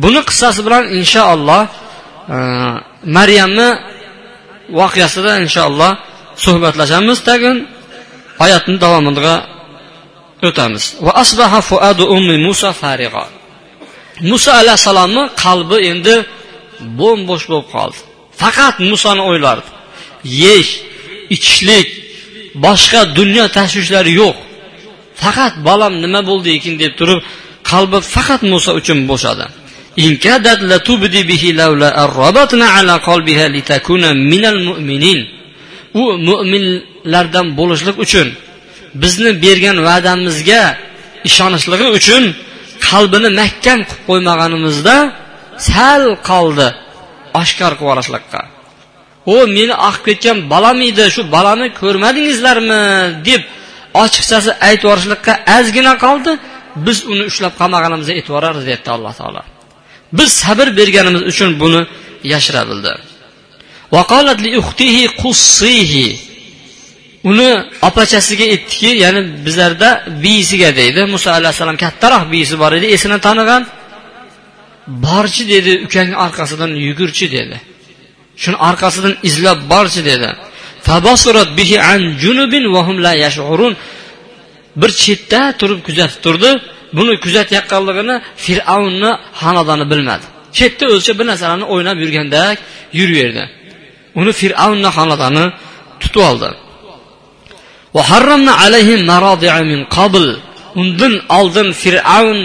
Buni 0.04 0.22
qissasi 0.30 0.60
bilan 0.66 0.84
inshaalloh 1.00 1.64
e, 2.36 2.38
maryamni 3.18 3.70
voqeasida 4.80 5.32
inshaalloh 5.46 5.92
suhbatlashamiz. 6.46 7.18
Tagin 7.30 7.58
oyatni 8.44 8.76
davomiga 8.84 9.36
o'tamiz. 10.48 10.84
Va 11.06 11.12
asbaha 11.24 11.60
fuadu 11.70 12.04
ummi 12.16 12.36
musa 12.48 12.70
muso 14.30 14.52
alayhissalomni 14.62 15.24
qalbi 15.44 15.78
endi 15.92 16.16
bo'm 17.00 17.20
bo'sh 17.30 17.46
bo'lib 17.52 17.68
qoldi. 17.76 18.00
Faqat 18.42 18.76
musoni 18.92 19.24
o'ylardi. 19.30 19.70
Yeyish 20.44 20.72
ichishlik 21.36 21.88
boshqa 22.66 23.02
dunyo 23.20 23.46
tashvishlari 23.58 24.12
yo'q. 24.22 24.38
Faqat 25.22 25.54
bolam 25.68 25.94
nima 26.04 26.22
bo'ldi 26.30 26.50
ekan 26.58 26.76
deb 26.84 26.94
turib 27.00 27.20
qalbi 27.72 27.98
faqat 28.16 28.42
muso 28.52 28.72
uchun 28.80 29.00
bo'shadi. 29.12 29.46
U 36.02 36.04
mo'minlardan 36.28 37.48
bo'lishlik 37.60 37.98
uchun 38.06 38.28
bizni 39.02 39.32
bergan 39.44 39.78
va'damizga 39.88 40.64
ishonishligi 41.30 41.88
uchun 41.98 42.24
qalbini 42.88 43.30
mahkam 43.42 43.80
qilib 43.90 44.02
qo'ymaganimizda 44.10 44.96
sal 45.70 46.04
qoldi. 46.30 46.68
Oshkor 47.42 47.72
qilib 47.78 47.82
yuborasizlarqa 47.86 48.42
u 49.26 49.36
meni 49.58 49.74
oqib 49.88 50.04
ketgan 50.08 50.38
balam 50.54 50.78
edi 50.90 51.06
shu 51.16 51.22
balani 51.36 51.68
ko'rmadingizlarmi? 51.82 52.82
deb 53.28 53.42
ochiqchasi 54.04 54.52
aytib 54.68 54.86
yuborishlikqa 54.88 55.34
ozgina 55.58 55.94
qoldi. 56.06 56.32
Biz 56.86 56.98
uni 57.12 57.24
ushlab 57.32 57.54
qolmaganimizda 57.62 58.12
aytib 58.18 58.30
yuborardi 58.32 58.62
deyapti 58.70 58.90
alloh 58.96 59.14
taolo. 59.20 59.42
Biz 60.18 60.30
sabr 60.44 60.68
berganimiz 60.80 61.24
uchun 61.32 61.50
buni 61.62 61.82
yashira 62.34 62.62
bildi 62.70 62.94
uni 67.30 67.50
opachasiga 67.88 68.46
aytdiki 68.54 68.90
ya'ni 69.04 69.22
bizlarda 69.46 69.90
biyisiga 70.24 70.70
deydi. 70.80 71.02
Muso 71.14 71.30
alayhissalom 71.32 71.78
kattaroq 71.84 72.24
biyisi 72.32 72.56
bor 72.62 72.72
edi 72.78 72.88
esini 72.96 73.18
tanigan. 73.28 73.62
Borchi 74.88 75.44
dedi 75.54 75.72
ukangni 75.86 76.18
orqasidan 76.26 76.72
yugurchi 76.88 77.26
dedi. 77.36 77.58
Shuni 78.42 78.58
orqasidan 78.70 79.14
izlab 79.30 79.60
borchi 79.74 80.02
dedi. 80.10 80.30
Bir 84.82 84.92
chetda 85.04 85.42
turib 85.60 85.80
kuzatib 85.88 86.20
turdi. 86.26 86.50
Buni 86.98 87.14
kuzatayotganligini 87.24 88.16
fir'avnni 88.46 89.12
xonadoni 89.42 89.86
bilmadi. 89.92 90.26
Chetda 90.58 90.86
o'zicha 90.94 91.14
bir 91.20 91.26
narsalarni 91.32 91.66
o'ynab 91.74 91.98
yurgandek 92.04 92.58
yuraverdi. 93.00 93.44
Uni 94.20 94.32
fir'avnni 94.42 94.90
xonadoni 94.98 95.46
tutib 96.02 96.22
oldi. 96.30 96.50
Undan 100.82 101.14
oldin 101.38 101.68
fir'avn 101.84 102.40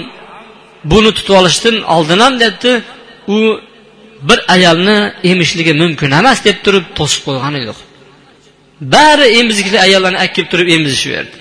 buni 0.91 1.11
tutib 1.17 1.33
olishdan 1.41 1.75
oldin 1.95 2.19
ham 2.25 2.33
debdi 2.43 2.71
u 3.35 3.37
bir 4.29 4.39
ayolni 4.55 4.97
emishligi 5.31 5.73
mumkin 5.83 6.11
emas 6.21 6.39
deb 6.47 6.57
turib 6.65 6.85
to'sib 6.97 7.21
qo'ygani 7.27 7.59
yo'q 7.67 7.79
bari 8.93 9.25
emizikli 9.39 9.77
ayollarni 9.87 10.17
olib 10.23 10.33
kelib 10.35 10.49
turib 10.53 10.67
emizishaverdi 10.75 11.37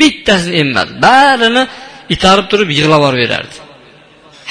bittasini 0.00 0.54
emmadi 0.62 0.92
barini 1.06 1.62
itarib 2.14 2.46
turib 2.52 2.68
yig'lab 2.78 3.02
yuborardi 3.06 3.56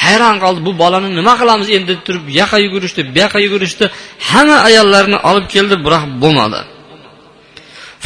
hayron 0.04 0.36
qoldi 0.44 0.60
bu 0.68 0.72
bolani 0.82 1.10
nima 1.20 1.34
qilamiz 1.42 1.68
endi 1.76 1.88
deb 1.94 2.02
turib 2.08 2.24
bu 2.28 2.32
yoqqa 2.42 2.58
yugurishdi 2.66 3.02
bu 3.14 3.18
yoqqa 3.24 3.40
yugurishdi 3.46 3.86
hamma 4.30 4.58
ayollarni 4.70 5.18
olib 5.30 5.46
keldi 5.54 5.76
biroq 5.86 6.04
bo'lmadi 6.24 6.62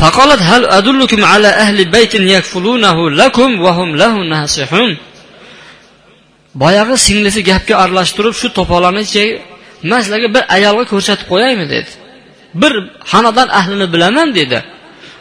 فقالت 0.01 0.41
هل 0.51 0.65
أدلكم 0.65 1.25
على 1.31 1.47
أهل 1.47 1.77
بيت 1.95 2.13
يكفلونه 2.15 2.97
لكم 3.09 3.49
وهم 3.65 3.89
له 4.01 4.13
ناصحون 4.33 4.91
boyagi 6.54 6.96
singlisi 7.06 7.40
gapga 7.50 7.74
aralashtirib 7.82 8.34
shu 8.40 8.48
to'polonni 8.58 9.04
man 9.90 10.00
sizlarga 10.04 10.28
bir 10.36 10.42
ayolga 10.56 10.84
ko'rsatib 10.92 11.26
qo'yaymi? 11.32 11.66
dedi. 11.74 11.90
Bir 12.60 12.72
xonadon 13.10 13.48
ahlini 13.58 13.86
bilaman 13.94 14.28
dedi. 14.38 14.58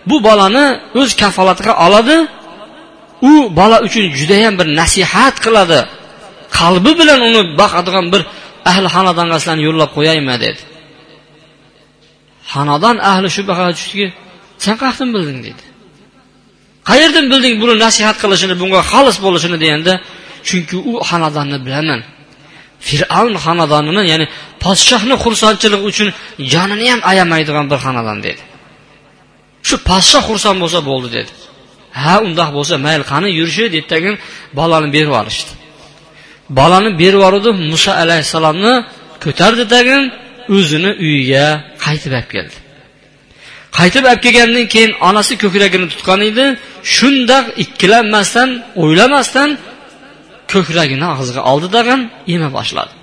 Bu 0.10 0.16
bolani 0.28 0.66
o'z 1.00 1.12
kafolatiga 1.22 1.74
oladi. 1.86 2.18
U 3.32 3.32
bola 3.60 3.78
uchun 3.88 4.06
judayam 4.20 4.54
bir 4.60 4.68
nasihat 4.80 5.36
qiladi. 5.46 5.80
Qalbi 6.58 6.92
bilan 7.00 7.20
uni 7.30 7.42
boqadigan 7.62 8.06
bir 8.14 8.22
ahli 8.72 8.88
xonadonga 8.96 9.38
sizlarni 9.42 9.64
yo'llab 9.70 9.92
qo'yaymi? 9.98 10.36
dedi. 10.46 10.62
Xonadon 12.54 12.98
ahli 13.12 13.28
shu 13.36 13.42
baqa 13.50 13.64
tushdiki 13.78 14.08
sen 14.64 14.76
qayerdan 14.82 15.10
bilding? 15.16 15.40
dedi. 15.48 15.64
Qayerdan 16.90 17.26
bilding 17.32 17.56
buni 17.62 17.76
nasihat 17.86 18.18
qilishini 18.24 18.56
bunga 18.62 18.82
xolis 18.92 19.18
bo'lishini? 19.26 19.58
deganda 19.64 19.94
chunki 20.48 20.78
u 20.90 20.94
xonadonni 21.10 21.58
bilaman. 21.66 22.02
Fir'avn 22.88 23.36
xonadonini 23.46 24.04
ya'ni 24.12 24.26
podshohni 24.64 25.16
xursandchiligi 25.24 25.86
uchun 25.92 26.10
jonini 26.54 26.86
ham 26.92 27.02
ayamaydigan 27.12 27.66
bir 27.72 27.80
xonadon 27.86 28.18
dedi. 28.28 28.42
Shu 29.68 29.76
podshoh 29.90 30.24
xursand 30.30 30.58
bo'lsa 30.64 30.80
bo'ldi 30.90 31.10
dedi. 31.18 31.32
Ha 32.04 32.14
undoq 32.28 32.50
bo'lsa 32.58 32.74
mayli 32.86 33.04
qani 33.12 33.28
yurishi 33.40 33.64
dedi. 33.68 33.80
Tagin 33.92 34.16
bolani 34.60 34.88
berib 34.96 35.12
yuborishdi 35.12 35.52
bolani 36.50 36.90
berib 37.00 37.20
yubordi 37.20 37.50
muso 37.72 37.92
alayhissalomni 38.04 38.74
ko'tardi 39.24 39.64
tagin 39.74 40.02
o'zini 40.56 40.92
uyiga 41.06 41.46
qaytib 41.86 42.12
olib 42.18 42.30
keldi. 42.36 42.56
Qaytib 43.78 44.04
olib 44.10 44.22
kelgandan 44.26 44.66
keyin 44.74 44.92
onasi 45.08 45.34
ko'kragini 45.44 45.88
tutgan 45.94 46.22
edi. 46.30 46.46
Shundoq 46.96 47.46
ikkilanmasdan 47.64 48.50
o'ylamasdan 48.84 49.50
ko'kragini 50.52 51.06
og'ziga 51.14 51.42
oldi 51.52 51.68
tag'in 51.76 52.02
yema 52.32 52.50
boshladi. 52.58 52.94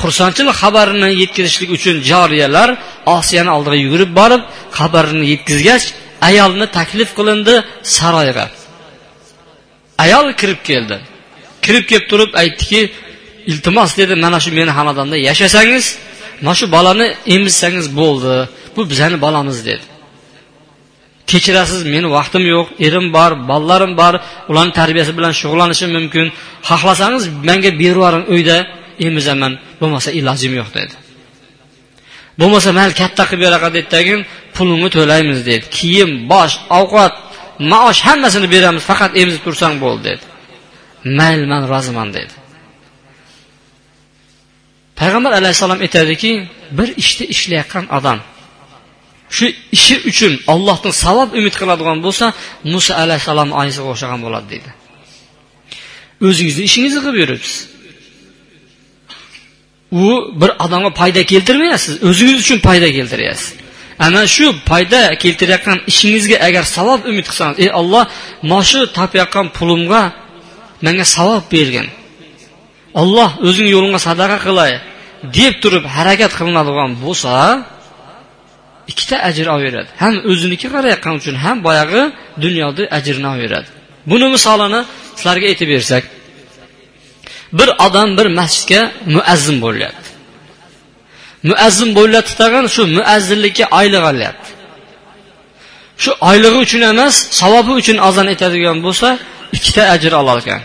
Xursandchilik 0.00 0.56
xabarini 0.62 1.08
yetkazishlik 1.22 1.70
uchun 1.76 1.96
joriyalar 2.10 2.68
osiyani 3.16 3.50
oldiga 3.56 3.78
yugurib 3.84 4.10
borib 4.20 4.42
xabarini 4.78 5.24
yetkazgach 5.32 5.84
ayolni 6.28 6.66
taklif 6.78 7.10
qilindi 7.18 7.54
saroyga. 7.96 8.46
Ayol 10.04 10.26
kirib 10.40 10.60
keldi. 10.68 10.96
Kirib 11.64 11.84
kelib 11.90 12.06
turib 12.12 12.30
aytdiki 12.42 12.80
iltimos 13.50 13.90
dedi 14.00 14.14
mana 14.24 14.38
shu 14.44 14.50
meni 14.58 14.72
xonadonda 14.78 15.16
yashasangiz 15.28 15.84
mana 16.44 16.54
shu 16.60 16.66
bolani 16.76 17.06
emizsangiz 17.34 17.86
bo'ldi. 18.00 18.34
Bu 18.76 18.80
bizani 18.90 19.16
bolamiz 19.24 19.58
dedi. 19.70 19.84
Kechirasiz 21.30 21.80
meni 21.94 22.08
vaqtim 22.16 22.44
yo'q 22.54 22.66
erim 22.86 23.06
bor 23.16 23.30
bolalarim 23.50 23.92
bor 24.00 24.14
ularni 24.50 24.72
tarbiyasi 24.80 25.12
bilan 25.18 25.32
shug'ullanishim 25.40 25.90
mumkin. 25.98 26.26
Xohlasangiz 26.68 27.24
menga 27.48 27.70
berib 27.80 27.98
yuboring 27.98 28.24
uyda 28.34 28.56
emizaman 29.06 29.52
bo'lmasa 29.80 30.10
ilojim 30.18 30.52
yo'q 30.60 30.70
dedi. 30.78 30.94
Bo'lmasa 32.40 32.70
mayli 32.78 32.94
katta 33.02 33.22
qilib 33.30 33.42
beraqa 33.46 33.68
dedidagin 33.76 34.20
pulingni 34.56 34.90
to'laymiz 34.96 35.38
dedi. 35.50 35.64
Kiyim 35.76 36.10
bosh 36.32 36.54
ovqat 36.80 37.12
maosh 37.72 38.00
hammasini 38.08 38.48
beramiz 38.54 38.82
faqat 38.90 39.12
emizib 39.20 39.42
tursang 39.46 39.74
bo'ldi 39.84 40.02
dedi. 40.08 40.24
Mayli 41.18 41.46
man 41.52 41.62
roziman 41.72 42.08
dedi. 42.16 42.34
Payg'ambar 45.00 45.32
alayhissalom 45.40 45.80
aytadiki 45.86 46.32
bir 46.78 46.88
ishni 47.02 47.24
ishlayotgan 47.34 47.84
odam 47.98 48.18
shu 49.36 49.46
ishi 49.76 49.96
uchun 50.10 50.32
ollohdan 50.52 50.92
savob 51.04 51.28
umid 51.38 51.54
qiladigan 51.60 51.98
bo'lsa 52.06 52.26
muso 52.72 52.92
alayhissalomni 53.02 53.54
oyisiga 53.60 53.88
o'xshagan 53.92 54.20
bo'ladi 54.26 54.46
deydi. 54.52 54.70
O'zingizni 56.26 56.62
ishingizni 56.68 57.00
qilib 57.04 57.18
yuribsiz. 57.22 57.56
U 60.04 60.06
bir 60.40 60.50
odamga 60.64 60.90
foyda 61.00 61.22
keltirmayapsiz 61.32 61.94
o'zingiz 62.08 62.38
uchun 62.44 62.58
foyda 62.68 62.88
keltiryapsiz. 62.96 63.48
Ana 64.06 64.22
shu 64.34 64.46
foyda 64.70 65.00
keltirayotgan 65.22 65.78
ishingizga 65.90 66.36
agar 66.48 66.64
savob 66.76 67.00
umid 67.10 67.26
qilsangiz 67.30 67.56
ey 67.64 67.70
olloh 67.80 68.04
mana 68.50 68.64
shu 68.70 68.80
topayotgan 68.98 69.46
pulimga 69.56 70.02
menga 70.84 71.06
savob 71.16 71.44
bergin. 71.54 71.88
Olloh 73.02 73.30
o'zing 73.48 73.68
yo'lingga 73.74 74.00
sadaqa 74.08 74.38
qilay 74.46 74.72
deb 75.38 75.54
turib 75.62 75.84
harakat 75.96 76.32
qilinadigan 76.38 76.90
bo'lsa 77.04 77.32
ikkita 78.90 79.16
ajr 79.28 79.46
olaveradi. 79.54 79.90
Ham 80.02 80.14
o'ziniki 80.30 80.68
qarayotgani 80.74 81.16
uchun 81.22 81.36
ham 81.44 81.56
boyagi 81.66 82.02
dunyoda 82.44 82.82
ajrini 82.96 83.28
olaveradi. 83.32 83.68
Buni 84.10 84.26
misolini 84.34 84.80
sizlarga 85.16 85.46
aytib 85.52 85.68
bersak 85.74 86.04
bir 87.58 87.68
odam 87.86 88.08
bir 88.18 88.26
masjidga 88.38 88.80
muazzin 89.14 89.56
bo'lyapti. 89.64 90.08
Muazzin 91.48 91.90
bo'lyapti 91.98 92.34
tag'in 92.42 92.66
shu 92.74 92.82
muazzinlikka 92.98 93.64
oylik 93.78 94.02
olyapti. 94.10 94.48
Shu 96.02 96.10
oylig'i 96.30 96.58
uchun 96.66 96.82
emas 96.92 97.14
savobi 97.40 97.72
uchun 97.80 97.96
azon 98.08 98.26
aytadigan 98.32 98.78
bo'lsa 98.86 99.08
ikkita 99.56 99.82
ajr 99.94 100.12
olar 100.20 100.38
ekan 100.42 100.60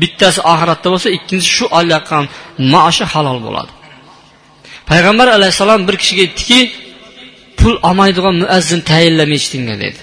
bittasi 0.00 0.40
oxiratda 0.52 0.88
bo'lsa 0.92 1.08
ikkinchisi 1.16 1.52
shu 1.58 1.66
olayotgan 1.78 2.24
maoshi 2.72 3.04
halol 3.12 3.38
bo'ladi. 3.46 3.72
Payg'ambar 4.90 5.28
alayhissalom 5.36 5.80
bir 5.88 5.96
kishiga 6.02 6.22
aytdiki 6.26 6.60
pul 7.60 7.74
olmaydigan 7.88 8.34
muazzin 8.42 8.80
tayinlama 8.90 9.34
eshitdinglar 9.38 9.78
dedi. 9.84 10.00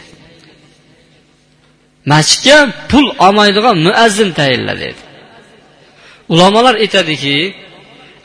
Masjidga 2.11 2.57
pul 2.91 3.05
olmaydigan 3.25 3.77
muazzin 3.87 4.29
tayinla 4.39 4.73
dedi. 4.83 5.01
Ulamolar 6.33 6.75
aytadiki 6.83 7.37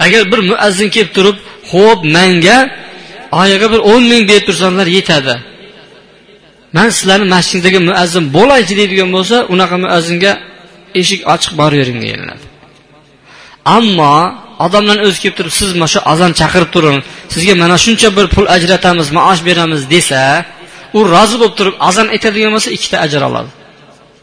agar 0.04 0.22
bir 0.32 0.40
muazzin 0.50 0.88
kelib 0.94 1.10
turib 1.16 1.38
ho'p 1.70 2.00
manga 2.16 2.58
oyiga 3.40 3.66
bir 3.72 3.80
o'n 3.92 4.02
ming 4.12 4.22
berib 4.30 4.44
tursanglar 4.48 4.88
yetadi. 4.98 5.34
Man 6.76 6.88
sizlarni 6.96 7.26
masjiddagi 7.34 7.78
muazzin 7.88 8.24
bo'laychi 8.36 8.74
deydigan 8.80 9.10
bo'lsa 9.16 9.36
unaqa 9.54 9.76
muazzinga 9.84 10.32
eshik 11.00 11.20
ochiq 11.34 11.52
boravering 11.60 11.98
deyiladi. 12.04 12.44
Ammo 13.76 14.16
odamdan 14.66 14.98
o'zi 15.06 15.18
kelib 15.22 15.36
turib 15.38 15.54
siz 15.60 15.70
mana 15.80 15.88
shu 15.94 16.00
azon 16.12 16.32
chaqirib 16.40 16.70
turing 16.74 16.98
sizga 17.34 17.54
mana 17.62 17.76
shuncha 17.84 18.08
bir 18.16 18.26
pul 18.34 18.46
ajratamiz 18.56 19.08
maosh 19.16 19.40
beramiz 19.48 19.82
desa 19.94 20.22
u 20.96 20.98
rozi 21.14 21.36
bo'lib 21.40 21.54
turib 21.58 21.74
azon 21.88 22.06
aytadigan 22.14 22.52
bo'lsa 22.56 22.70
ikkita 22.76 22.96
ajr 23.06 23.22
oladi. 23.28 23.50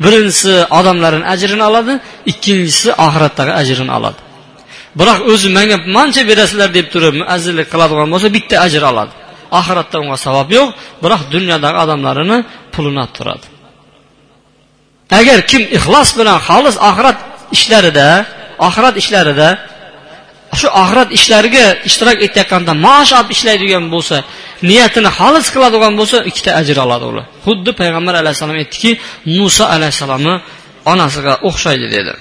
Birinchisi 0.03 0.53
odamlarni 0.79 1.25
ajrini 1.33 1.63
oladi 1.69 1.93
ikkinchisi 2.31 2.89
oxiratdagi 3.05 3.53
ajrini 3.61 3.91
oladi. 3.97 4.19
Biroq 4.99 5.19
o'zi 5.31 5.47
menga 5.57 5.77
mancha 5.97 6.21
berasizlar 6.31 6.69
deb 6.77 6.87
turib 6.93 7.13
muazzinlik 7.21 7.67
qiladigan 7.73 8.09
bo'lsa 8.13 8.27
bitta 8.37 8.55
ajr 8.65 8.83
oladi. 8.91 9.13
Oxiratda 9.59 9.95
unga 10.03 10.17
savob 10.25 10.47
yo'q 10.57 10.69
biroq 11.03 11.21
dunyodagi 11.33 11.77
odamlarini 11.83 12.37
pulini 12.73 12.99
olib 13.03 13.13
turadi. 13.17 13.45
Agar 15.19 15.37
kim 15.51 15.63
ixlos 15.77 16.09
bilan 16.19 16.37
xolis 16.47 16.75
oxirat 16.89 17.17
ishlarida 17.55 18.07
oxirat 18.67 18.95
ishlarida 19.01 19.47
shu 20.60 20.68
oxirat 20.82 21.08
ishlariga 21.18 21.66
ishtirok 21.88 22.18
etayotganda 22.26 22.72
maosh 22.86 23.12
olib 23.18 23.30
ishlaydigan 23.36 23.84
bo'lsa 23.94 24.16
niyatini 24.68 25.10
xolis 25.18 25.46
qiladigan 25.54 25.94
bo'lsa 26.00 26.16
ikkita 26.30 26.50
ajr 26.60 26.76
oladi 26.84 27.04
ular 27.10 27.24
xuddi 27.46 27.70
payg'ambar 27.80 28.14
alayhissalom 28.22 28.56
aytdiki 28.62 28.90
muso 29.38 29.64
alayhissalomni 29.76 30.34
onasiga 30.92 31.34
o'xshaydi 31.48 31.88
dedi 31.96 32.14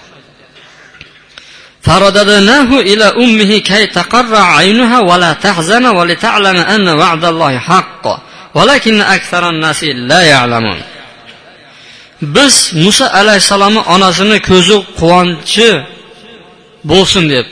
فرددناه 1.87 2.69
إلى 2.89 3.05
أمه 3.23 3.51
كي 3.69 3.83
تقر 3.87 4.35
عينها 4.35 4.99
ولا 4.99 5.31
تحزن 5.33 5.85
ولتعلم 5.85 6.57
أن 6.73 6.87
وعد 7.01 7.23
الله 7.25 7.53
حق 7.69 8.03
ولكن 8.57 9.01
أكثر 9.01 9.49
الناس 9.49 9.83
لا 9.83 10.21
يعلمون 10.21 10.79
biz 12.21 12.73
muso 12.73 13.05
alayhissalomni 13.19 13.81
onasini 13.93 14.37
ko'zi 14.49 14.77
quvonchi 14.99 15.69
bo'lsin 16.91 17.23
deb 17.33 17.45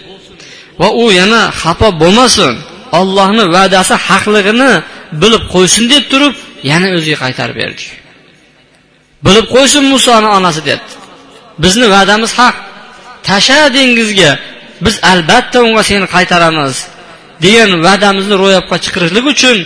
va 0.80 0.88
u 1.02 1.04
yana 1.20 1.42
xafa 1.60 1.88
bo'lmasin. 2.02 2.54
Ollohni 3.00 3.44
va'dasi 3.56 3.94
haqligini 4.06 4.72
bilib 5.22 5.44
qo'ysin 5.54 5.84
deb 5.92 6.04
turib 6.12 6.34
yana 6.70 6.88
o'ziga 6.96 7.18
qaytarib 7.24 7.56
berdik. 7.62 7.90
Bilib 9.26 9.46
qo'ysin 9.54 9.82
musoni 9.92 10.28
onasi 10.38 10.60
debdi 10.70 10.92
bizni 11.62 11.86
va'damiz 11.94 12.32
haq. 12.38 12.56
Tasha 13.28 13.60
dengizga 13.76 14.30
biz 14.84 14.96
albatta 15.12 15.58
unga 15.66 15.82
seni 15.90 16.06
qaytaramiz 16.14 16.74
degan 17.44 17.70
va'damizni 17.86 18.34
ro'yobga 18.42 18.76
chiqarishlik 18.84 19.26
uchun 19.34 19.56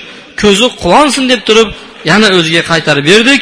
ko'zi 0.42 0.66
quvonsin 0.82 1.24
deb 1.32 1.40
turib 1.48 1.68
yana 2.10 2.28
o'ziga 2.38 2.62
qaytarib 2.70 3.04
berdik. 3.12 3.40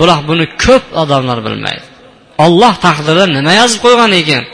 Biroq 0.00 0.20
buni 0.28 0.44
ko'p 0.64 0.84
odamlar 1.02 1.38
bilmaydi. 1.46 1.84
Olloh 2.44 2.74
taqdirda 2.86 3.24
nima 3.36 3.52
yozib 3.60 3.80
qo'ygan 3.84 4.10
ekan? 4.20 4.44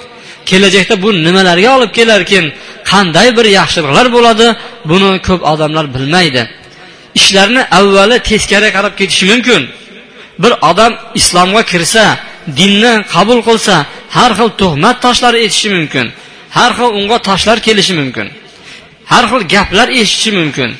Kelajakda 0.50 0.94
bu 1.04 1.08
nimalarga 1.26 1.70
olib 1.76 1.92
kelarkin? 1.98 2.44
Qanday 2.90 3.28
bir 3.38 3.46
yaxshiliklar 3.58 4.06
bo'ladi? 4.16 4.46
Buni 4.90 5.10
ko'p 5.26 5.42
odamlar 5.52 5.86
bilmaydi. 5.94 6.42
Ishlarni 7.18 7.62
avvali 7.78 8.16
teskari 8.30 8.68
qarab 8.76 8.94
ketishi 9.00 9.24
mumkin. 9.32 9.62
Bir 10.42 10.52
odam 10.70 10.92
islomga 11.20 11.62
kirsa 11.72 12.04
dinni 12.58 12.92
qabul 13.14 13.40
qilsa 13.48 13.74
har 14.16 14.30
xil 14.38 14.50
tuhmat 14.60 14.96
toshlar 15.04 15.34
etishi 15.44 15.68
mumkin. 15.76 16.06
Har 16.56 16.70
xil 16.78 16.90
unga 16.98 17.18
toshlar 17.28 17.58
kelishi 17.66 17.94
mumkin. 18.00 18.26
Har 19.12 19.24
xil 19.30 19.42
gaplar 19.54 19.88
eshitishi 20.00 20.32
mumkin. 20.40 20.70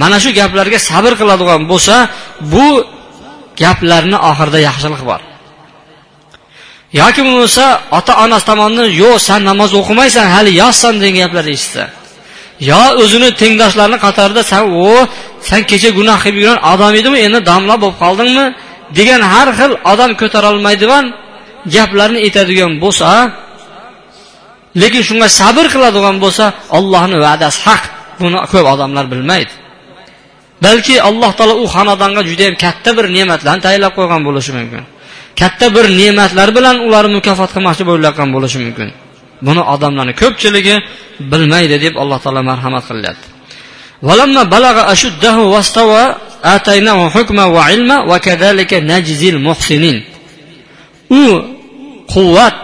Mana 0.00 0.16
shu 0.22 0.30
gaplarga 0.40 0.78
sabr 0.90 1.12
qiladigan 1.20 1.62
bo'lsa 1.72 1.94
bu 2.52 2.66
gaplarni 3.62 4.18
oxirida 4.30 4.58
yaxshilik 4.68 5.02
bor. 5.10 5.20
Yoki 7.00 7.20
bo'lmasa 7.26 7.64
ota 7.98 8.12
onasi 8.24 8.44
tomonidan 8.50 8.88
yo'q 9.02 9.16
san 9.28 9.40
namoz 9.50 9.70
o'qimaysan 9.80 10.26
hali 10.34 10.50
yoshsan 10.62 10.94
degan 11.02 11.16
gaplar 11.22 11.46
eshitsa. 11.54 11.84
Yo 12.70 12.82
o'zini 13.02 13.28
tengdoshlarini 13.40 13.98
qatorida 14.06 14.42
san 14.52 14.62
o 14.88 14.92
san 15.48 15.60
kecha 15.70 15.90
gunoh 15.98 16.18
qilib 16.22 16.36
yurgan 16.42 16.60
odam 16.72 16.92
edimi 17.00 17.18
endi 17.26 17.38
domla 17.50 17.74
bo'lib 17.82 17.98
qoldingmi? 18.04 18.46
degan 18.94 19.20
har 19.32 19.48
xil 19.58 19.72
odam 19.92 20.10
ko'tarolmaydigan 20.20 21.04
gaplarni 21.74 22.18
aytadigan 22.26 22.72
bo'lsa 22.82 23.08
lekin 24.82 25.02
shunga 25.08 25.28
sabr 25.40 25.64
qiladigan 25.74 26.16
bo'lsa 26.24 26.44
ollohni 26.78 27.18
va'dasi 27.26 27.58
haq. 27.66 27.82
Buni 28.20 28.38
ko'p 28.52 28.66
odamlar 28.74 29.04
bilmaydi. 29.12 29.52
Balki 30.64 30.94
alloh 31.08 31.30
taolo 31.38 31.54
u 31.62 31.64
xonadonga 31.74 32.22
judayam 32.30 32.54
katta 32.64 32.90
bir 32.96 33.06
ne'matlarni 33.16 33.62
tayinlab 33.66 33.92
qo'ygan 33.98 34.20
bo'lishi 34.28 34.52
mumkin. 34.58 34.82
katta 35.39 35.65
bir 35.75 35.85
ne'matlar 35.99 36.49
bilan 36.57 36.75
ularni 36.87 37.13
mukofot 37.19 37.49
qilmoqchi 37.55 37.83
bo'layotgan 37.89 38.29
bo'lishi 38.35 38.57
mumkin 38.65 38.89
buni 39.47 39.61
odamlarni 39.73 40.13
ko'pchiligi 40.21 40.75
bilmaydi 41.31 41.75
deb 41.85 41.93
alloh 42.01 42.17
taolo 42.23 42.41
marhamat 42.51 42.85
qilyapti 42.91 43.27
ولما 44.07 44.43
بلغ 44.43 44.75
أشده 44.93 45.37
واستوى 45.53 46.03
آتيناه 46.55 47.09
حكما 47.15 47.45
وعلما 47.55 47.97
وكذلك 48.11 48.71
نجزي 48.73 49.29
المحسنين 49.29 49.97
u 51.11 51.23
quvvat 52.13 52.59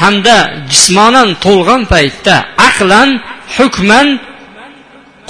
hamda 0.00 0.38
jismonan 0.72 1.28
to'lgan 1.44 1.82
paytda 1.92 2.34
aqlan 2.68 3.10
hukman 3.56 4.06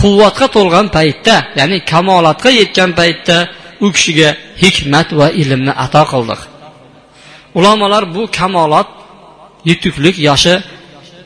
quvvatga 0.01 0.47
to'lgan 0.57 0.87
paytda 0.97 1.37
ya'ni 1.59 1.79
kamolatga 1.91 2.51
yetgan 2.61 2.91
paytda 3.01 3.37
u 3.86 3.88
kishiga 3.96 4.30
hikmat 4.64 5.08
va 5.20 5.28
ilmni 5.42 5.74
ato 5.86 6.04
qildik. 6.12 6.42
Ulamolar 7.60 8.04
bu 8.16 8.24
kamolot 8.38 8.90
yetuklik 9.70 10.16
yoshi 10.30 10.56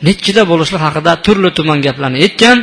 nechida 0.08 0.44
bo'lishi 0.52 0.78
haqida 0.86 1.12
turli 1.26 1.50
tuman 1.58 1.80
gaplarni 1.86 2.18
aytgan. 2.26 2.58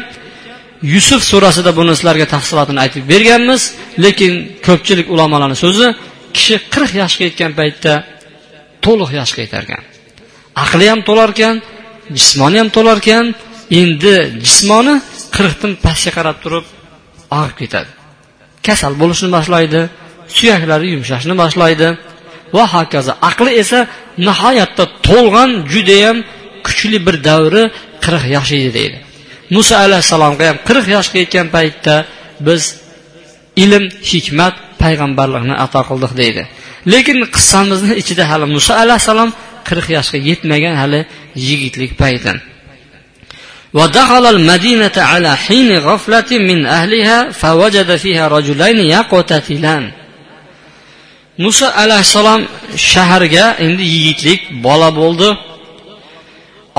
Yusuf 0.95 1.21
surasida 1.31 1.71
buni 1.79 1.93
sizlarga 1.97 2.27
tafsilotini 2.35 2.81
aytib 2.85 3.05
berganmiz 3.13 3.63
lekin 4.05 4.33
ko'pchilik 4.67 5.07
ulamolarni 5.15 5.57
so'zi 5.65 5.87
kishi 6.37 6.57
qirq 6.75 6.93
yoshga 7.03 7.23
yetgan 7.29 7.53
paytda 7.61 7.93
to'liq 8.85 9.11
yoshga 9.21 9.41
yetarkan. 9.47 9.83
Aqli 10.65 10.87
ham 10.93 11.01
to'larkan 11.09 11.55
jismoni 12.17 12.57
ham 12.63 12.69
to'larkan 12.77 13.25
endi 13.81 14.15
jismoni 14.45 14.95
qirqdan 15.37 15.73
pastga 15.85 16.11
qarab 16.19 16.37
turib 16.45 16.65
og'ib 17.39 17.55
ketadi. 17.61 18.02
Kasal 18.67 18.93
bo'lishni 19.01 19.29
boshlaydi 19.37 19.81
suyaklari 20.37 20.87
yumshashni 20.95 21.35
boshlaydi 21.43 21.89
va 22.57 22.65
hokazo. 22.75 23.13
Aqli 23.31 23.51
esa 23.63 23.79
nihoyatda 24.27 24.85
to'lg'an 25.09 25.51
judayam 25.73 26.17
kuchli 26.67 26.99
bir 27.07 27.17
davri 27.29 27.63
qirq 28.05 28.25
yosh 28.37 28.51
edi 28.59 28.71
deydi. 28.79 28.99
Muso 29.55 29.75
alayhissalomga 29.87 30.45
ham 30.51 30.59
qirq 30.69 30.87
yoshga 30.97 31.17
yetgan 31.23 31.47
paytda 31.57 31.95
biz 32.47 32.63
ilm 33.65 33.85
hikmat 34.11 34.55
payg'ambarlikni 34.83 35.55
ato 35.65 35.81
qildik 35.89 36.13
deydi. 36.23 36.43
Lekin 36.93 37.19
qissamizni 37.35 37.93
ichida 38.03 38.25
hali 38.31 38.47
muso 38.57 38.73
alayhissalom 38.83 39.31
qirq 39.69 39.87
yoshga 39.97 40.19
yetmagan 40.29 40.75
hali 40.83 41.01
yigitlik 41.47 41.93
payti. 42.03 42.33
ودخل 43.74 44.26
المدينة 44.26 44.92
على 44.98 45.38
حين 45.38 45.78
غفلة 45.78 46.32
من 46.32 46.66
أهلها 46.66 47.32
فوجد 47.32 47.96
فيها 47.96 48.28
رجلين 48.28 48.80
يقتتلان 48.80 49.92
muso 51.38 51.68
alayhissalom 51.84 52.42
shaharga 52.92 53.46
endi 53.66 53.84
yigitlik 53.94 54.42
bola 54.66 54.90
bo'ldi 55.00 55.30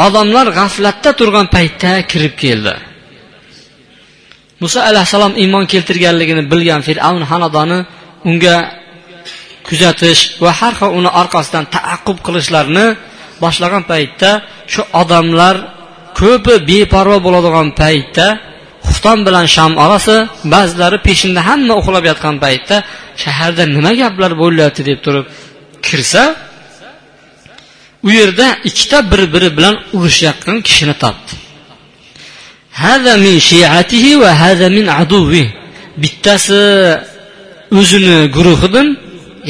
odamlar 0.07 0.47
g'aflatda 0.59 1.11
turgan 1.19 1.47
paytda 1.55 1.93
kirib 2.11 2.35
keldi 2.43 2.75
muso 4.63 4.79
alayhissalom 4.91 5.33
iymon 5.43 5.65
keltirganligini 5.73 6.43
bilgan 6.53 6.81
fir'avn 6.89 7.23
xonadoni 7.31 7.79
unga 8.29 8.57
kuzatish 9.67 10.23
va 10.43 10.51
har 10.59 10.75
xil 10.81 10.91
uni 10.99 11.11
orqasidan 11.21 11.65
taaqqub 11.75 12.19
qilishlarni 12.27 12.87
boshlagan 13.43 13.83
paytda 13.91 14.31
shu 14.73 14.83
odamlar 15.03 15.57
ko'pi 16.24 16.54
beparvo 16.70 17.18
bo'ladigan 17.26 17.68
paytda 17.82 18.28
xufton 18.88 19.20
bilan 19.28 19.46
sham 19.56 19.72
orasi 19.86 20.16
ba'zilari 20.54 20.98
peshinda 21.08 21.42
hamma 21.50 21.74
uxlab 21.82 22.04
yotgan 22.12 22.36
paytda 22.44 22.76
shaharda 23.24 23.64
nima 23.76 23.92
gaplar 24.02 24.32
bo'lyapti 24.42 24.82
deb 24.90 25.00
turib 25.06 25.26
kirsa 25.86 26.24
u 28.08 28.10
yerda 28.20 28.48
ikkita 28.70 28.98
bir 29.12 29.22
biri 29.34 29.50
bilan 29.58 29.76
urushayotgan 29.98 30.58
kishini 30.68 30.96
topdi. 31.04 31.34
Bittasi 36.04 36.62
o'zini 37.80 38.18
guruhidan 38.36 38.88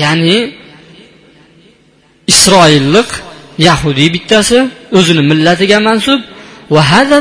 ya'ni 0.03 0.37
isroillik 2.31 3.09
yahudiy 3.67 4.09
bittasi 4.15 4.57
o'zini 4.97 5.23
millatiga 5.31 5.79
mansub 5.87 6.19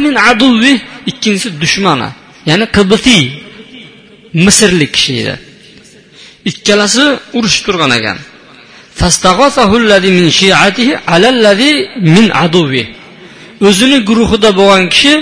min 0.06 0.14
aduvi 0.30 0.80
ikkinchisi 1.10 1.60
dushmani. 1.60 2.08
Ya'ni 2.46 2.66
qibtiy 2.76 3.22
misrlik 4.44 4.90
kishi 4.96 5.12
edi. 5.22 5.34
Ikkalasi 6.50 7.04
urushib 7.36 7.62
turgan 7.66 7.92
ekan. 7.98 8.18
O'zini 13.68 13.98
guruhida 14.08 14.50
bo'lgan 14.60 14.84
kishi 14.94 15.12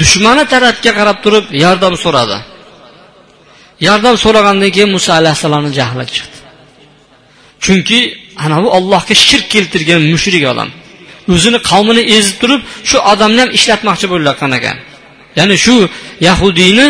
dushmani 0.00 0.44
tarafga 0.52 0.90
qarab 0.98 1.18
turib 1.24 1.44
yordam 1.64 1.94
so'radi. 2.04 2.38
Yordam 3.86 4.14
so'ragandan 4.24 4.70
keyin 4.74 4.90
muso 4.96 5.10
alayhissalomni 5.20 5.70
jahli 5.78 6.04
chiqdi. 6.14 6.38
Chunki 7.64 7.98
anavi 8.44 8.68
ollohga 8.78 9.14
shirk 9.26 9.46
keltirgan 9.54 10.00
mushrik 10.12 10.44
odam. 10.52 10.70
O'zini 11.34 11.58
qavmini 11.70 12.02
ezib 12.16 12.36
turib 12.42 12.60
shu 12.88 12.96
odamni 13.12 13.40
ham 13.42 13.50
ishlatmoqchi 13.58 14.06
bo'layotgan 14.12 14.52
ekan. 14.58 14.76
Ya'ni 15.38 15.56
shu 15.64 15.76
yahudiyni 16.28 16.86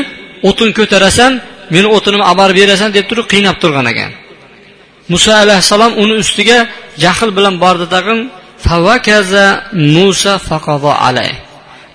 o'tin 0.49 0.71
ko'tarasan 0.79 1.33
meni 1.75 1.89
o'tinimni 1.97 2.25
olib 2.31 2.39
borib 2.43 2.57
berasan 2.61 2.91
deb 2.97 3.05
turib 3.11 3.27
qiynab 3.33 3.57
turgan 3.63 3.87
ekan. 3.93 4.11
Muso 5.13 5.31
alayhissalom 5.45 5.93
uni 6.03 6.15
ustiga 6.23 6.59
jahl 7.05 7.31
bilan 7.37 7.55
bordi 7.65 7.87
tag'in 7.95 8.19
favakaza 8.67 9.47
musa 9.97 10.35
alay. 11.09 11.31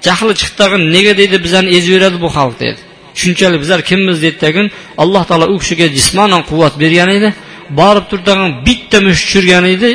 Jahli 0.05 0.33
chiqdi 0.39 0.55
tag'in 0.61 0.81
nega 0.95 1.13
deydi 1.19 1.37
bizani 1.45 1.69
ezib 1.77 1.91
beradi 1.95 2.17
bu 2.25 2.29
xalq? 2.37 2.55
dedi. 2.63 2.79
Shunchalik 3.21 3.59
bizlar 3.63 3.81
kimmiz? 3.89 4.17
dedi 4.25 4.37
tagin 4.45 4.67
alloh 5.03 5.23
taolo 5.29 5.45
u 5.53 5.55
kishiga 5.61 5.87
jismonan 5.97 6.41
quvvat 6.49 6.73
bergan 6.83 7.09
edi 7.17 7.29
borib 7.79 8.05
turib 8.09 8.25
tag'in 8.29 8.49
bitta 8.67 8.97
musht 9.07 9.21
tushirgan 9.25 9.65
edi 9.75 9.91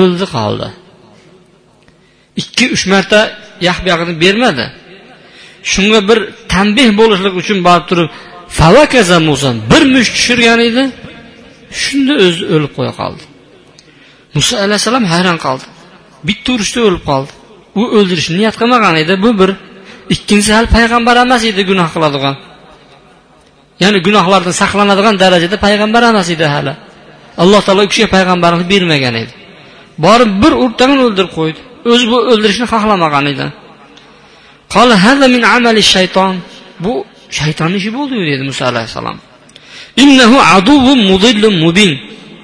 o'ldi 0.00 0.26
qoldi. 0.36 0.68
Ikki 2.40 2.64
uch 2.74 2.84
marta 2.92 3.20
yaq 3.68 3.78
buyog'ini 3.84 4.14
bermadi. 4.24 4.64
Shunga 5.72 6.00
bir 6.08 6.18
tanbeh 6.52 6.88
bo'lishlik 7.00 7.34
uchun 7.40 7.58
borib 7.66 7.84
turib 7.90 8.08
falakaza 8.58 9.18
muso 9.28 9.50
bir 9.70 9.82
musht 9.94 10.12
tushirgan 10.16 10.60
edi. 10.68 10.82
Shunda 11.82 12.14
o'zi 12.26 12.42
o'lib 12.54 12.72
qo'ya 12.76 12.92
qoldi. 13.00 13.22
Muso 14.36 14.54
alayhissalom 14.64 15.04
hayron 15.12 15.38
qoldi. 15.46 15.64
Bitta 16.28 16.48
urushda 16.56 16.80
o'lib 16.88 17.04
qoldi. 17.10 17.30
U 17.80 17.82
o'ldirishni 17.96 18.34
niyat 18.40 18.56
qilmagan 18.60 18.94
edi. 19.02 19.14
Bu 19.24 19.30
bir. 19.40 19.50
Ikkinchisi 20.14 20.52
hali 20.56 20.68
payg'ambar 20.76 21.16
emas 21.24 21.42
edi 21.50 21.62
gunoh 21.70 21.88
qiladigan. 21.94 22.36
Ya'ni 23.82 23.98
gunohlardan 24.06 24.54
saqlanadigan 24.62 25.14
darajada 25.22 25.56
payg'ambar 25.66 26.02
emas 26.10 26.28
edi 26.34 26.46
hali. 26.54 26.72
Alloh 27.42 27.60
taolo 27.66 27.82
u 27.86 27.88
kishiga 27.90 28.08
payg'ambarlik 28.16 28.66
bermagan 28.72 29.14
edi. 29.22 29.32
Borib 30.04 30.30
bir 30.42 30.52
urtadan 30.64 30.98
o'ldirib 31.06 31.32
qo'ydi. 31.38 31.60
O'zi 31.92 32.06
bu 32.12 32.16
o'ldirishni 32.32 32.66
xohlamagan 32.72 33.24
edi. 33.32 33.46
Shayton. 35.94 36.34
Bu 36.84 36.92
shaytonni 37.38 37.76
ishi 37.80 37.90
bo'ldi 37.98 38.14
dedi 38.30 38.42
muso 38.50 38.64
alayhissalom. 38.72 39.18
Innahu 40.02 40.36
aduvun 40.56 40.98
mudillun 41.10 41.54
mubin. 41.64 41.92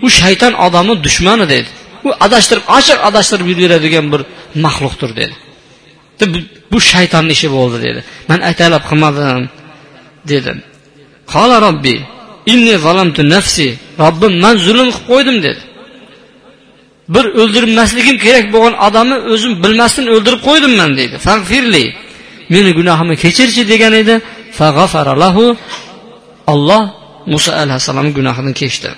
U 0.05 0.09
shayton 0.21 0.53
odamni 0.67 0.95
dushmani 1.07 1.47
dedi. 1.55 1.71
U 2.07 2.09
adashtirib 2.27 2.65
ochiq 2.77 2.99
adashtirib 3.09 3.47
yuraveradigan 3.53 4.07
bir 4.13 4.21
maxluqdir 4.65 5.11
dedi. 5.21 5.35
Bu 6.73 6.79
shaytonni 6.93 7.33
ishi 7.37 7.49
bo'ldi 7.57 7.79
dedi. 7.87 8.01
Man 8.31 8.41
aytalab 8.49 8.83
qilmadim 8.91 9.43
dedi. 10.33 10.53
Qola 11.33 11.57
robbi 11.67 11.97
inni 12.53 12.75
zalamtu 12.87 13.23
nafsi 13.35 13.67
robbim 14.03 14.33
man 14.45 14.55
zulm 14.67 14.89
qilib 14.91 15.07
qo'ydim 15.11 15.37
dedi. 15.47 15.61
Bir 17.09 17.25
o'ldirmasligim 17.41 18.17
kerak 18.25 18.47
bo'lgan 18.55 18.75
odamni 18.87 19.17
o'zim 19.33 19.53
bilmasdan 19.65 20.07
o'ldirib 20.15 20.41
qo'ydim 20.49 20.73
man 20.81 20.91
deydi. 20.99 21.17
Fag'firli 21.27 21.85
meni 22.55 22.71
gunohimni 22.79 23.17
kechirchi 23.25 23.63
degan 23.73 23.93
edi. 24.03 24.15
Lahu 25.23 25.45
olloh 26.53 26.83
muso 27.33 27.51
alayhissalomni 27.63 28.13
gunohini 28.19 28.53
kechdi. 28.61 28.91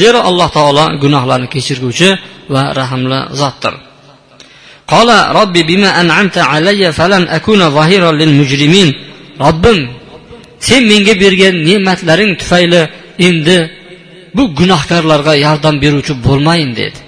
Zero 0.00 0.18
alloh 0.28 0.48
taolo 0.56 0.84
gunohlarni 1.02 1.48
kechirguvchi 1.54 2.10
va 2.54 2.62
rahmli 2.80 3.18
zotdir. 3.40 3.74
Qola 4.92 5.18
robbi 5.38 5.62
bima 5.70 5.90
an'amta 6.00 6.40
alayya 6.54 6.90
falan 7.00 7.22
akuna 7.36 7.66
zahiran 7.78 8.14
lil 8.20 8.32
mujrimin? 8.40 8.88
Robbim 9.44 9.78
sen 10.66 10.82
menga 10.90 11.14
bergan 11.22 11.54
ne'matlaring 11.68 12.32
tufayli 12.40 12.82
endi 13.28 13.58
bu 14.36 14.42
gunohkorlarga 14.58 15.34
yordam 15.46 15.74
beruvchi 15.82 16.12
bo'lmayin 16.26 16.72
dedi. 16.80 16.98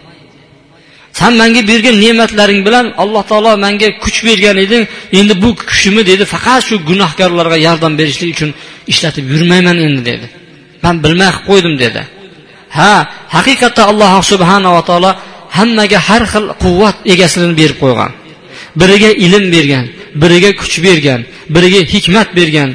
San 1.18 1.32
manga 1.40 1.62
bergan 1.70 1.96
ne'matlaring 2.04 2.60
bilan 2.66 2.87
alloh 3.02 3.22
taolo 3.30 3.52
manga 3.64 3.88
kuch 4.02 4.18
bergan 4.28 4.56
eding 4.64 4.84
endi 5.18 5.34
bu 5.42 5.48
kuchimni 5.70 6.02
dedi. 6.10 6.24
Faqat 6.34 6.60
shu 6.68 6.74
gunohkorlarga 6.90 7.58
yordam 7.66 7.92
berishlik 8.00 8.30
uchun 8.37 8.50
ishlatib 8.92 9.24
yurmayman 9.32 9.76
endi 9.87 10.02
dedi. 10.10 10.26
Man 10.84 10.96
bilmay 11.04 11.30
qilib 11.32 11.46
qo'ydim 11.48 11.74
dedi. 11.84 12.02
Ha 12.76 12.92
haqiqatda 13.37 13.82
alloh 13.90 14.12
subhanava 14.32 14.82
taolo 14.88 15.10
hammaga 15.58 15.98
har 16.08 16.22
xil 16.32 16.44
quvvat 16.62 16.96
egasini 17.12 17.54
berib 17.60 17.78
qo'ygan 17.84 18.12
biriga 18.80 19.10
ilm 19.24 19.44
bergan 19.54 19.84
biriga 20.22 20.50
kuch 20.61 20.77
bergan 20.87 21.20
biriga 21.55 21.81
hikmat 21.92 22.29
bergan 22.38 22.70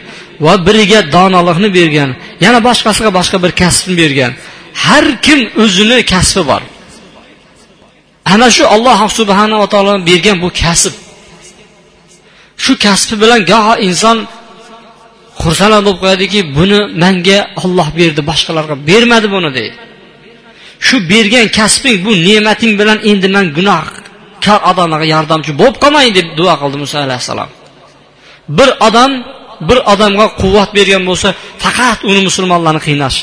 va 0.46 0.54
biriga 0.68 1.00
donolikni 1.16 1.70
bergan 1.80 2.10
yana 2.44 2.60
boshqasiga 2.68 3.12
boshqa 3.18 3.38
bir 3.44 3.52
kasbni 3.62 3.96
bergan. 4.04 4.32
Har 4.86 5.06
kim 5.26 5.40
o'zini 5.64 5.98
kasbi 6.14 6.44
bor. 6.52 6.62
Ana 8.34 8.48
shu 8.56 8.64
alloh 8.76 9.00
subhanava 9.20 9.68
taolo 9.74 9.94
bergan 10.10 10.38
bu 10.44 10.50
kasb. 10.62 10.94
Shu 12.64 12.74
kasbi 12.86 13.16
bilan 13.24 13.40
goho 13.52 13.74
inson 13.88 14.18
xursand 15.42 15.74
bo'lib 15.86 15.98
qo'yadiki 16.04 16.40
buni 16.58 16.80
manga 17.04 17.40
olloh 17.64 17.88
berdi 18.00 18.22
boshqalarga 18.30 18.76
bermadi 18.90 19.28
buni 19.36 19.50
deydi. 19.58 19.78
Shu 20.88 20.96
bergan 21.12 21.48
kasbing 21.58 21.98
bu 22.06 22.12
ne'mating 22.28 22.74
bilan 22.80 22.98
endi 23.12 23.28
man 23.36 23.46
kar 24.46 24.60
odamlarga 24.72 25.08
yordamchi 25.16 25.52
bo'lib 25.60 25.78
qolmang 25.84 26.10
deb 26.18 26.28
duo 26.40 26.54
qildi 26.62 26.78
muso 26.84 26.98
alayhissalom. 27.06 27.50
Bir 28.58 28.70
odam 28.88 29.12
bir 29.70 29.80
odamga 29.94 30.26
quvvat 30.42 30.70
bergan 30.78 31.04
bo'lsa 31.10 31.30
faqat 31.64 32.00
uni 32.10 32.22
musulmonlarni 32.28 32.82
qiynash. 32.88 33.18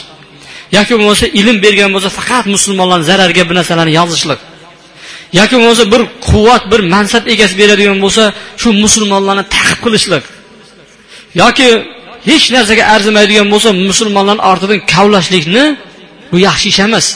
Yoki 0.76 0.92
bo'lmasa 1.00 1.26
ilm 1.40 1.56
bergan 1.64 1.90
bo'lsa 1.94 2.08
faqat 2.18 2.44
musulmonlarni 2.54 3.04
zararga 3.10 3.42
bir 3.48 3.54
narsalarni 3.58 3.92
yozishlik. 4.00 4.40
Yoki 5.38 5.54
bo'lmasa 5.60 5.84
bir 5.92 6.02
quvvat 6.28 6.62
bir 6.72 6.80
mansab 6.94 7.24
egasi 7.32 7.54
beradigan 7.60 7.98
bo'lsa 8.04 8.22
shu 8.60 8.68
musulmonlarni 8.84 9.44
taqib 9.54 9.78
qilishlik. 9.84 10.24
Yoki 11.42 11.68
hech 12.30 12.46
narsaga 12.56 12.84
arzimaydigan 12.94 13.48
bo'lsa 13.54 13.68
musulmonlarni 13.88 14.42
ortidan 14.50 14.78
kavlashlikni 14.92 15.64
bu 16.30 16.36
yaxshi 16.48 16.66
ish 16.72 16.80
emas. 16.86 17.06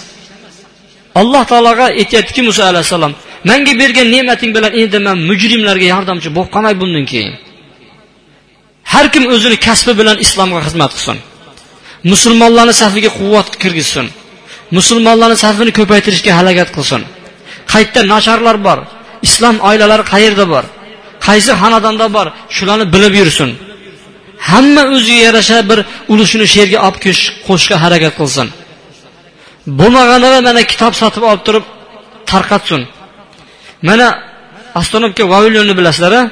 Alloh 1.21 1.43
taologa 1.51 1.87
aytyaptiki 2.01 2.41
muso 2.49 2.63
alayhissalom 2.71 3.13
manga 3.49 3.73
bergan 3.83 4.09
ne'mating 4.15 4.51
bilan 4.57 4.73
endi 4.83 4.99
man 5.07 5.19
mujrimlarga 5.29 5.87
yordamchi 5.95 6.29
bo'lib 6.37 6.51
qolmay 6.55 6.75
bundan 6.83 7.05
keyin. 7.13 7.35
Har 8.93 9.07
kim 9.15 9.25
o'zini 9.35 9.57
kasbi 9.67 9.93
bilan 10.01 10.17
islomga 10.25 10.61
xizmat 10.67 10.93
qilsin. 10.97 11.19
Musulmonlarni 12.13 12.75
safiga 12.83 13.11
quvvat 13.19 13.49
kirgizsin. 13.63 14.07
Musulmonlarni 14.77 15.39
safini 15.45 15.73
ko'paytirishga 15.79 16.33
harakat 16.39 16.69
qilsin. 16.77 17.03
Qayerda 17.73 18.01
nacharlar 18.13 18.57
bor? 18.67 18.79
Islom 19.27 19.57
oilalari 19.69 20.05
qayerda 20.13 20.45
bor? 20.55 20.65
Qaysi 21.27 21.53
xonadonda 21.61 22.07
bor? 22.17 22.27
Shularni 22.57 22.87
bilib 22.95 23.15
yursin. 23.21 23.51
Hamma 24.51 24.83
o'ziga 24.95 25.23
yarasha 25.29 25.59
bir 25.71 25.79
ulushini 26.13 26.47
she'rga 26.55 26.79
olib 26.87 26.99
qo'shishga 27.47 27.77
harakat 27.85 28.15
qilsin. 28.21 28.47
Bo'lmag'anda 29.81 30.29
mana 30.49 30.63
kitob 30.73 30.93
sotib 31.01 31.23
olib 31.31 31.43
turib 31.47 31.65
tarqatsin. 32.31 32.81
Mana 33.89 34.07
astonovka 34.81 35.25
vavilyonni 35.33 35.75
bilasizlar 35.79 36.13
a 36.21 36.23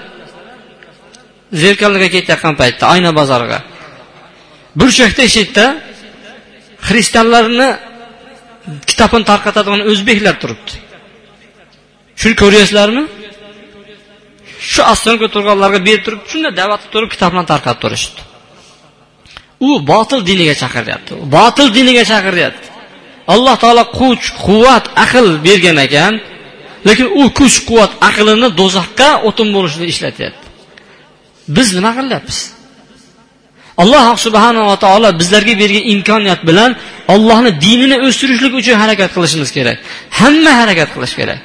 zerkalniga 1.62 2.08
ketayotgan 2.14 2.54
paytda 2.60 2.84
oyna 2.94 3.10
bozoriga 3.20 3.58
burchakda 4.78 5.22
eshikda 5.28 5.64
xristianlarni 6.88 7.68
kitobini 8.90 9.24
tarqatadigan 9.30 9.80
o'zbeklar 9.90 10.34
turibdi. 10.42 10.72
Shuni 12.20 12.34
ko'ryapsizlarmi? 12.42 13.02
Shu 14.72 14.80
ostonovka 14.92 15.28
turganlarga 15.34 15.80
berib 15.88 16.02
turib 16.06 16.22
shunda 16.30 16.50
da'vat 16.60 16.80
qilib 16.80 16.92
turib 16.94 17.10
kitoblarni 17.14 17.48
tarqatib 17.52 17.80
turishdi 17.84 18.20
u 19.60 19.70
botil 19.90 20.20
diniga 20.30 20.54
chaqiryapti 20.62 21.12
botil 21.36 21.68
diniga 21.78 22.04
chaqiryapti. 22.12 22.66
Alloh 23.34 23.56
taolo 23.62 23.84
kuch 23.98 24.24
quvvat 24.44 24.84
aql 25.04 25.26
bergan 25.46 25.78
ekan. 25.86 26.14
Lekin 26.86 27.06
u 27.20 27.22
kuch 27.38 27.56
quvvat 27.68 27.92
aqlini 28.08 28.48
do'zaxga 28.60 29.10
o'tin 29.28 29.48
bo'lishida 29.56 29.86
ishlatyapti. 29.92 30.46
Biz 31.56 31.68
nima 31.78 31.90
qilyapmiz? 31.98 32.38
Alloh 33.82 34.04
subhanava 34.26 34.74
taolo 34.84 35.08
bizlarga 35.20 35.54
bergan 35.62 35.84
imkoniyat 35.94 36.40
bilan 36.48 36.70
ollohni 37.14 37.50
dinini 37.64 37.96
o'stirishlik 38.06 38.52
uchun 38.60 38.76
harakat 38.82 39.10
qilishimiz 39.16 39.50
kerak. 39.56 39.76
Hamma 40.20 40.52
harakat 40.60 40.88
qilish 40.94 41.14
kerak. 41.20 41.40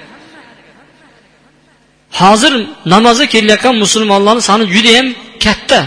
Hozir 2.21 2.53
namozga 2.93 3.25
kelayotgan 3.33 3.75
musulmonlarni 3.83 4.43
soni 4.49 4.65
judayam 4.75 5.07
katta. 5.45 5.79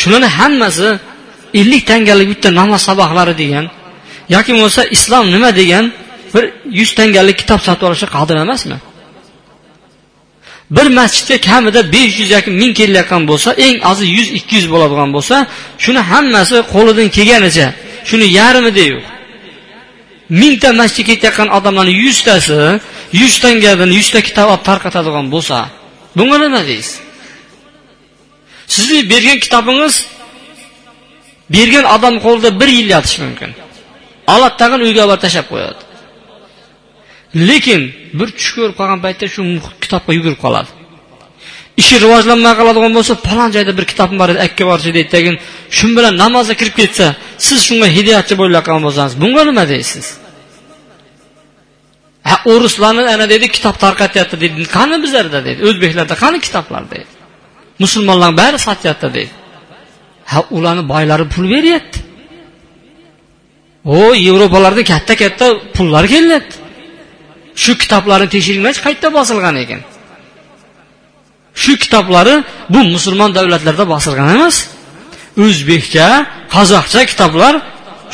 Shularni 0.00 0.28
hammasi 0.38 0.88
ellik 1.60 1.82
tangalik 1.90 2.28
bitta 2.32 2.48
namoz 2.60 2.80
saboqlari 2.88 3.34
degan 3.42 3.64
yoki 4.34 4.50
bo'lmasa 4.54 4.82
islom 4.96 5.24
nima 5.34 5.50
degan 5.60 5.84
bir 6.34 6.44
yuz 6.78 6.90
tangalik 6.98 7.36
kitob 7.42 7.60
sotib 7.66 7.84
olishga 7.88 8.08
qodir 8.16 8.36
emasmi? 8.44 8.78
Bir 10.76 10.86
masjidga 10.98 11.36
kamida 11.48 11.80
besh 11.94 12.12
yuz 12.20 12.30
yoki 12.36 12.50
ming 12.60 12.72
kelayotgan 12.80 13.22
bo'lsa 13.30 13.48
eng 13.66 13.76
ozi 13.90 14.04
yuz 14.16 14.28
ikki 14.38 14.54
yuz 14.58 14.66
bo'ladigan 14.72 15.10
bo'lsa 15.16 15.36
shuni 15.84 16.00
hammasi 16.10 16.56
qo'lidan 16.74 17.08
kelganicha 17.16 17.66
shuni 18.08 18.26
yarmida 18.38 18.84
yo'q 18.92 19.04
mingta 20.40 20.70
masjidga 20.80 21.14
ketayotgan 21.14 21.48
odamlarni 21.58 21.94
yuztasi 22.04 22.60
yuz 23.20 23.34
tangadan 23.42 23.90
yuzta 23.98 24.20
kitob 24.28 24.48
olib 24.52 24.64
tarqatadigan 24.68 25.26
bo'lsa 25.34 25.56
bunga 26.16 26.36
nima 26.44 26.62
deysiz? 26.70 26.94
Sizni 28.74 28.98
bergan 29.12 29.38
kitobingiz 29.44 29.94
bergan 31.54 31.84
odam 31.94 32.14
qo'lida 32.24 32.50
bir 32.60 32.68
yil 32.78 32.88
yotishi 32.94 33.18
mumkin. 33.26 33.50
Oladi 34.34 34.56
tag'in 34.60 34.80
uyga 34.86 35.02
olib 35.06 35.20
tashlab 35.24 35.46
qo'yadi. 35.52 35.80
Lekin 37.34 37.80
bir 38.18 38.28
tush 38.36 38.50
ko'rib 38.56 38.74
qolgan 38.80 39.00
paytda 39.04 39.26
shu 39.34 39.42
kitobga 39.82 40.12
yugurib 40.18 40.40
qoladi. 40.44 40.70
Ishi 41.80 41.96
rivojlanmay 42.04 42.54
qoladigan 42.60 42.92
bo'lsa 42.98 43.12
falon 43.26 43.50
joyda 43.56 43.72
bir 43.78 43.84
kitobim 43.90 44.16
bor 44.22 44.28
edi 44.32 44.40
akka 44.46 44.64
borchi 44.70 44.90
deydi. 44.96 45.10
Keyin 45.14 45.36
shu 45.76 45.86
bilan 45.96 46.14
namozga 46.22 46.54
kirib 46.60 46.74
ketsa 46.80 47.06
siz 47.46 47.58
shunga 47.68 47.88
hidoyatchi 47.96 48.34
bo'layotgan 48.40 48.80
bo'lsangiz 48.86 49.14
bunga 49.22 49.42
nima 49.50 49.64
deysiz? 49.74 50.06
Ha 52.30 52.36
o'rislarni 52.52 53.02
ana 53.14 53.26
deydi 53.32 53.46
kitob 53.56 53.76
tarqatyapti 53.84 54.36
deydi 54.42 54.66
qani 54.76 54.96
bizlarda 55.04 55.38
deydi 55.46 55.60
o'zbeklarda 55.68 56.14
qani 56.22 56.38
kitoblar 56.46 56.82
deydi 56.92 57.10
musulmonlar 57.82 58.30
bari 58.40 58.58
sotyapti 58.68 59.08
deydi 59.16 59.34
ha 60.32 60.40
ularni 60.56 60.84
boylari 60.92 61.24
pul 61.34 61.46
beryapti. 61.54 61.98
O 63.84 64.14
yevropalarda 64.26 64.82
katta 64.92 65.14
katta 65.22 65.46
pullar 65.76 66.04
kelyapti. 66.14 66.56
Shu 67.62 67.72
kitoblarni 67.82 68.28
tekshiringlarchi 68.34 68.80
qayerda 68.86 69.08
bosilgan 69.18 69.56
ekan? 69.64 69.80
Shu 71.62 71.72
kitoblari 71.82 72.34
bu 72.72 72.80
musulmon 72.94 73.30
davlatlarda 73.38 73.84
bosilgan 73.94 74.28
emas. 74.36 74.56
O'zbekcha 75.44 76.08
qozoqcha 76.54 77.02
kitoblar 77.10 77.54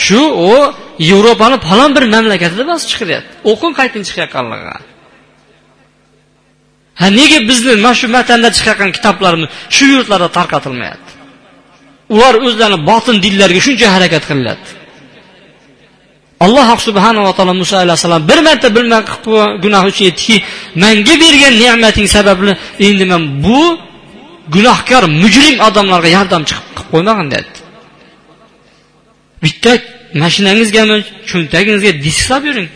shu 0.07 0.21
u 0.51 0.53
yevropani 1.11 1.57
falon 1.69 1.91
bir 1.97 2.05
mamlakatida 2.15 2.65
bosib 2.71 2.89
chiqilyapti 2.93 3.33
o'qing 3.51 3.73
qaytin 3.81 4.03
chiqayotganligi. 4.09 4.75
Ha 7.01 7.07
nega 7.19 7.39
bizni 7.51 7.73
mana 7.85 7.95
shu 8.01 8.07
vatanda 8.17 8.49
chiqayotgan 8.57 8.91
kitoblarimiz 8.97 9.49
shu 9.77 9.85
yurtlarda 9.95 10.29
tarqatilmayapti? 10.39 11.11
Ular 12.15 12.35
o'zlarini 12.47 12.79
botin 12.91 13.17
dinlarga 13.25 13.61
shuncha 13.67 13.87
harakat 13.97 14.25
qilyapti 14.31 14.71
alloh 16.45 16.69
subhanava 16.89 17.33
taolo 17.37 17.55
muso 17.63 17.77
alayhissalom 17.77 18.23
bir 18.31 18.39
marta 18.49 18.69
bilmay 18.77 19.03
gunoh 19.65 19.83
uchun 19.91 20.05
aytdiki 20.09 20.37
manga 20.83 21.15
bergan 21.23 21.55
ne'mating 21.63 22.09
sababli 22.17 22.53
endi 22.87 23.05
man 23.13 23.23
bu 23.45 23.61
gunohkor 24.55 25.03
mujrim 25.23 25.57
odamlarga 25.69 26.11
yordamchi 26.19 26.55
qilib 26.59 26.87
qo'ymagin 26.93 27.29
dedi. 27.35 27.51
Bitta 29.43 29.73
mashinangizgami 30.23 30.97
cho'ntagingizga 31.31 31.93
disk 32.05 32.23
solib 32.29 32.45
yuring. 32.51 32.69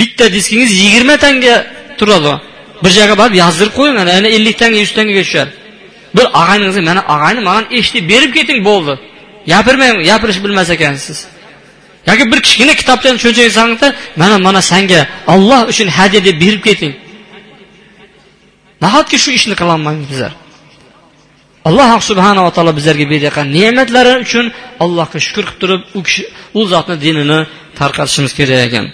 Bitta 0.00 0.24
diskingiz 0.36 0.70
yigirma 0.82 1.16
tanga 1.24 1.54
turadi. 1.98 2.32
Bir 2.82 2.90
joyga 2.98 3.14
borib 3.20 3.36
yozdirib 3.42 3.74
qo'ying 3.78 3.96
ana 4.02 4.28
ellik 4.36 4.56
tanga 4.62 4.78
yuz 4.84 4.92
tangaga 4.98 5.22
tushadi. 5.28 5.52
Bir 6.16 6.26
og'ayningizga 6.40 6.82
mana 6.90 7.02
og'ayni 7.14 7.40
man 7.48 7.62
eshitib 7.78 8.04
berib 8.12 8.30
keting 8.38 8.60
bo'ldi. 8.68 8.94
Gapirmang 9.50 9.96
gapirish 10.10 10.40
bilmas 10.44 10.68
ekansiz 10.76 11.18
yoki 12.08 12.24
bir 12.32 12.40
kichkina 12.46 12.74
kitobchani 12.80 13.18
cho'nchagingizga 13.22 13.60
solingda 13.60 13.88
mana 14.20 14.36
mana 14.46 14.60
sanga 14.72 15.00
olloh 15.34 15.60
uchun 15.72 15.88
hadya 15.98 16.20
deb 16.26 16.36
berib 16.42 16.62
keting. 16.68 16.94
Nahotki 18.84 19.16
shu 19.24 19.30
ishni 19.38 19.54
qilolmaymiz 19.60 20.06
bizlar 20.12 20.32
alloh 21.68 21.90
subhanava 22.10 22.50
taolo 22.56 22.72
bizlarga 22.78 23.06
berayotgan 23.12 23.46
ne'matlari 23.56 24.12
uchun 24.24 24.46
allohga 24.84 25.18
shukur 25.26 25.44
qilib 25.48 25.58
turib 25.62 25.80
u 25.98 26.00
kishi 26.06 26.22
u 26.58 26.60
zotni 26.72 26.96
dinini 27.04 27.38
tarqatishimiz 27.78 28.32
kerak 28.38 28.60
ekan. 28.68 28.86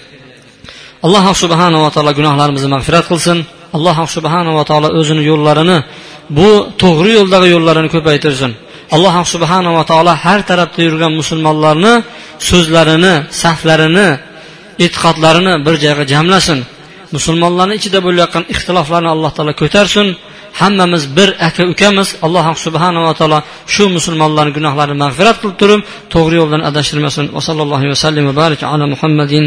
Alloh 1.07 1.25
subhanava 1.43 1.89
taolo 1.95 2.13
gunohlarimizni 2.19 2.71
mag'firat 2.75 3.07
qilsin. 3.11 3.39
Alloh 3.77 3.97
subhanava 4.17 4.63
taolo 4.71 4.89
o'zini 4.99 5.23
yo'llarini 5.31 5.79
bu 6.39 6.49
to'g'ri 6.83 7.11
yo'ldagi 7.19 7.49
yo'llarini 7.55 7.89
ko'paytirsin. 7.95 8.51
alloh 8.96 9.16
subhanava 9.34 9.82
taolo 9.92 10.14
har 10.24 10.40
tarafda 10.50 10.80
yurgan 10.88 11.14
musulmonlarni 11.22 11.94
so'zlarini 12.50 13.14
saflarini 13.42 14.08
e'tiqodlarini 14.86 15.54
bir 15.66 15.76
joyga 15.84 16.04
jamlasin 16.14 16.60
musulmonlarni 17.16 17.74
ichida 17.80 18.00
bo'layotgan 18.06 18.44
ixtiloflarni 18.54 19.10
alloh 19.16 19.32
taolo 19.38 19.54
ko'tarsin 19.62 20.08
hammamiz 20.62 21.04
bir 21.18 21.30
aka 21.48 21.64
ukamiz 21.74 22.10
alloh 22.26 22.46
subhanava 22.66 23.12
taolo 23.20 23.40
shu 23.74 23.84
musulmonlarni 23.98 24.52
gunohlarini 24.58 24.98
mag'firat 25.04 25.38
qilib 25.42 25.58
turib 25.62 25.82
to'g'ri 26.14 26.36
yo'ldan 26.42 26.62
adashtirmasin 26.70 27.26
va 27.36 27.42
sallallohu 27.48 27.86
vasallam 27.94 28.24
va 28.30 28.36
barik 28.42 28.62
ala 28.74 28.86
muhammadin 28.94 29.44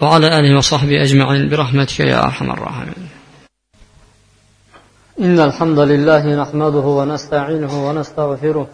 va 0.00 0.06
ala 0.14 0.26
alihi 0.38 0.54
va 0.58 0.64
sahbihi 0.72 0.98
ajmain 1.06 1.42
bi 1.50 1.54
rahmatika 1.62 2.02
ya 2.12 2.18
arhamar 2.28 2.60
rohimin 2.68 3.02
إن 5.26 5.40
الحمد 5.48 5.78
لله 5.78 6.22
نحمده 6.42 6.86
ونستعينه 6.98 7.72
ونستغفره 7.86 8.66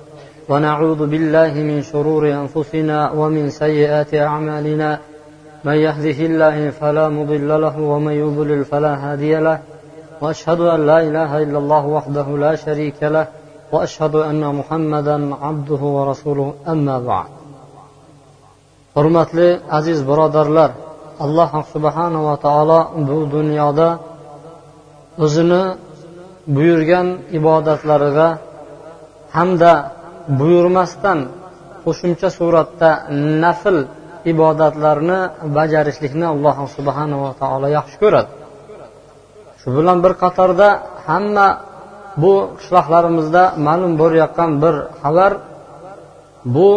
ونعوذ 0.49 1.01
بالله 1.13 1.53
من 1.69 1.79
شرور 1.91 2.23
أنفسنا 2.41 3.11
ومن 3.11 3.49
سيئات 3.49 4.13
أعمالنا. 4.13 4.99
من 5.63 5.77
يهده 5.87 6.19
الله 6.29 6.69
فلا 6.69 7.09
مضل 7.09 7.61
له 7.61 7.75
ومن 7.91 8.13
يضلل 8.23 8.65
فلا 8.65 8.93
هادي 9.03 9.33
له. 9.47 9.57
وأشهد 10.21 10.59
أن 10.75 10.79
لا 10.89 10.99
إله 11.07 11.31
إلا 11.43 11.57
الله 11.57 11.83
وحده 11.85 12.27
لا 12.45 12.53
شريك 12.55 12.99
له. 13.03 13.25
وأشهد 13.71 14.15
أن 14.15 14.55
محمدا 14.59 15.17
عبده 15.41 15.81
ورسوله. 15.97 16.53
أما 16.67 16.97
بعد. 17.09 17.29
Hurmatli 18.95 19.59
aziz 19.71 19.99
birodarlar 20.09 20.71
alloh 21.19 21.51
subhanava 21.73 22.35
taolo 22.45 22.79
bu 23.07 23.17
dunyoda 23.35 23.89
o'zini 25.23 25.63
buyurgan 26.55 27.07
ibodatlariga 27.37 28.27
hamda 29.35 29.73
buyurmasdan 30.39 31.19
qo'shimcha 31.83 32.29
suratda 32.37 32.89
nafl 33.43 33.77
ibodatlarni 34.31 35.19
bajarishlikni 35.57 36.25
alloh 36.33 36.57
subhanava 36.75 37.29
taolo 37.41 37.67
yaxshi 37.77 37.97
ko'radi. 38.03 38.31
Shu 39.59 39.69
bilan 39.77 39.97
bir 40.03 40.13
qatorda 40.23 40.67
hamma 41.07 41.47
bu 42.23 42.33
qishloqlarimizda 42.59 43.43
ma'lum 43.67 43.93
bo'layotgan 44.01 44.51
bir 44.63 44.75
xabar 45.01 45.31
bu 46.55 46.69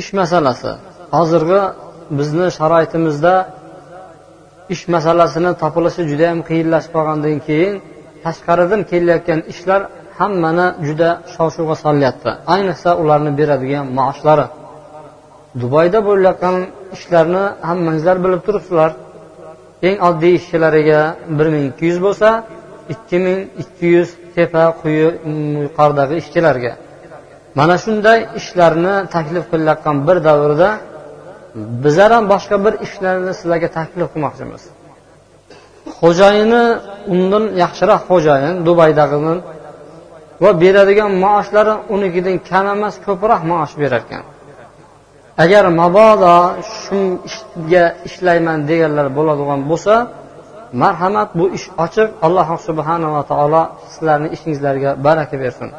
ish 0.00 0.10
masalasi. 0.20 0.72
Hozirgi 1.16 1.60
bizni 2.18 2.46
sharoitimizda 2.58 3.34
ish 4.74 4.82
masalasini 4.94 5.50
topilishi 5.62 6.02
juda 6.10 6.24
yam 6.30 6.40
qiyinlashib 6.48 6.92
qolgandan 6.96 7.36
keyin 7.48 7.74
tashqaridan 8.24 8.80
kelayotgan 8.90 9.40
ishlar 9.52 9.80
hammani 10.18 10.66
juda 10.86 11.10
shov 11.34 11.48
shuvga 11.56 11.76
solyapti. 11.84 12.30
Ayniqsa 12.54 12.90
ularni 13.02 13.32
beradigan 13.40 13.86
maoshlari. 13.98 14.46
Dubayda 15.60 15.98
bo'layotgan 16.08 16.56
ishlarni 16.96 17.44
hammangizlar 17.68 18.16
bilib 18.24 18.42
turibsizlar. 18.46 18.90
Eng 19.88 19.96
oddiy 20.08 20.32
ishchilariga 20.40 21.00
bir 21.38 21.46
ming 21.54 21.64
ikki 21.70 21.84
yuz 21.90 21.98
bo'lsa 22.06 22.28
ikki 22.94 23.16
ming 23.24 23.38
ikki 23.62 23.86
yuz 23.96 24.08
tepa 24.34 24.64
quyi 24.80 25.06
mm, 25.10 25.62
yuqoridagi 25.64 26.14
ishchilarga. 26.22 26.72
Mana 27.58 27.76
shunday 27.84 28.18
ishlarni 28.40 28.94
taklif 29.14 29.44
qilayotgan 29.52 29.96
bir 30.06 30.16
davrda 30.28 30.70
bizlar 31.84 32.10
ham 32.16 32.24
boshqa 32.32 32.56
bir 32.64 32.74
ishlarni 32.86 33.32
sizlarga 33.38 33.68
taklif 33.78 34.08
qilmoqchimiz. 34.12 34.62
Xo'jayini 35.98 36.64
undan 37.14 37.44
yaxshiroq 37.62 38.00
xo'jayin 38.10 38.56
dubaydagini 38.66 39.34
va 40.43 40.51
beradigan 40.63 41.11
maoshlari 41.25 41.73
unikidan 41.95 42.35
kam 42.49 42.65
emas 42.75 42.95
ko'proq 43.05 43.41
maosh 43.51 43.73
berar 43.81 44.03
ekan 44.05 44.23
agar 45.43 45.63
mabodo 45.81 46.35
shu 46.81 46.99
ishga 47.29 47.83
ishlayman 48.07 48.59
deganlar 48.69 49.07
bo'ladigan 49.17 49.59
bo'lsa 49.71 49.95
marhamat 50.83 51.29
bu 51.39 51.45
ish 51.57 51.67
ochiq 51.85 52.09
alloh 52.25 52.47
subhanava 52.67 53.21
taolo 53.31 53.61
sizlarni 53.91 54.27
ishingizlarga 54.35 54.89
baraka 55.05 55.35
bersin 55.43 55.69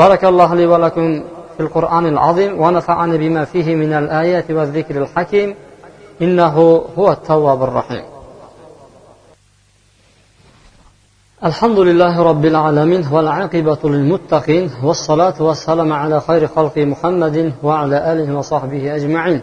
barakallohu 0.00 0.54
li 0.60 0.66
va 0.72 0.78
lakum 0.86 1.08
في 1.58 1.64
القرآن 1.64 2.06
العظيم 2.06 2.60
ونفعني 2.60 3.18
بما 3.18 3.44
فيه 3.44 3.74
من 3.74 3.92
الآيات 3.92 4.50
والذكر 4.50 5.02
الحكيم 5.02 5.54
إنه 6.22 6.56
هو 6.98 7.12
التواب 7.12 7.62
الرحيم 7.62 8.02
الحمد 11.44 11.78
لله 11.78 12.22
رب 12.22 12.44
العالمين 12.44 13.02
والعاقبة 13.12 13.78
للمتقين 13.84 14.70
والصلاة 14.82 15.34
والسلام 15.40 15.92
على 15.92 16.20
خير 16.20 16.46
خلق 16.46 16.78
محمد 16.78 17.52
وعلى 17.62 18.12
آله 18.12 18.38
وصحبه 18.38 18.96
أجمعين 18.96 19.42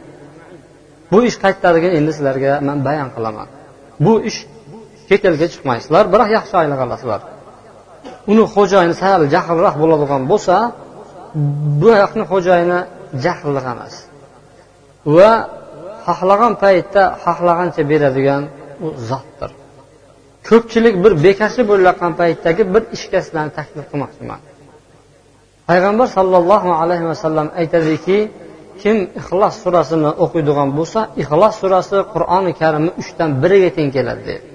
bu 1.11 1.23
ish 1.29 1.37
qayerdaligini 1.43 1.93
endi 1.99 2.11
sizlarga 2.17 2.53
man 2.67 2.77
bayon 2.87 3.09
qilaman 3.15 3.47
bu 4.05 4.13
ish 4.29 4.39
chet 5.09 5.21
elga 5.29 5.47
chiqmaysizlar 5.53 6.03
biroq 6.13 6.29
yaxshi 6.37 6.53
oylik 6.61 6.79
olasizlar 6.85 7.21
uni 8.31 8.43
xo'jayini 8.55 8.95
sal 9.03 9.21
jahlroq 9.35 9.75
bo'ladigan 9.81 10.21
bo'lsa 10.31 10.55
bu 11.81 11.89
yoqni 12.01 12.23
xo'jayini 12.31 12.79
jahlli 13.25 13.61
emas 13.73 13.93
va 15.15 15.31
xohlagan 16.07 16.53
paytda 16.63 17.03
xohlagancha 17.25 17.81
beradigan 17.91 18.43
u 18.85 18.87
zotdir 19.09 19.51
Ko'pchilik 20.48 20.94
bir 21.04 21.12
bekasi 21.24 21.60
bo'layotgan 21.70 22.12
paytdagi 22.20 22.62
bir 22.74 22.82
ishga 22.96 23.20
taklif 23.58 23.86
qilmoqchiman. 23.90 24.40
Payg'ambar 25.68 26.08
sollallohu 26.16 26.70
alayhi 26.82 27.06
vasallam 27.12 27.48
aytadiki 27.60 28.18
kim 28.82 28.96
ixlos 29.20 29.54
surasini 29.64 30.10
o'qiydigan 30.24 30.68
bo'lsa 30.78 31.00
ixlos 31.22 31.54
surasi 31.62 31.98
qur'oni 32.14 32.52
karimni 32.60 32.92
uchdan 33.02 33.30
biriga 33.42 33.70
teng 33.76 33.90
keladi 33.96 34.22
deydi 34.28 34.50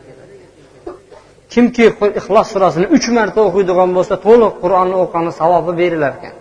kimki 1.56 1.86
ixlos 2.20 2.48
surasini 2.54 2.88
uch 2.96 3.08
marta 3.18 3.40
o'qiydigan 3.48 3.90
bo'lsa 3.98 4.16
to'liq 4.26 4.54
qur'onni 4.64 4.96
o'qigani 5.04 5.32
savobi 5.40 5.72
berilar 5.82 6.12
ekan. 6.18 6.34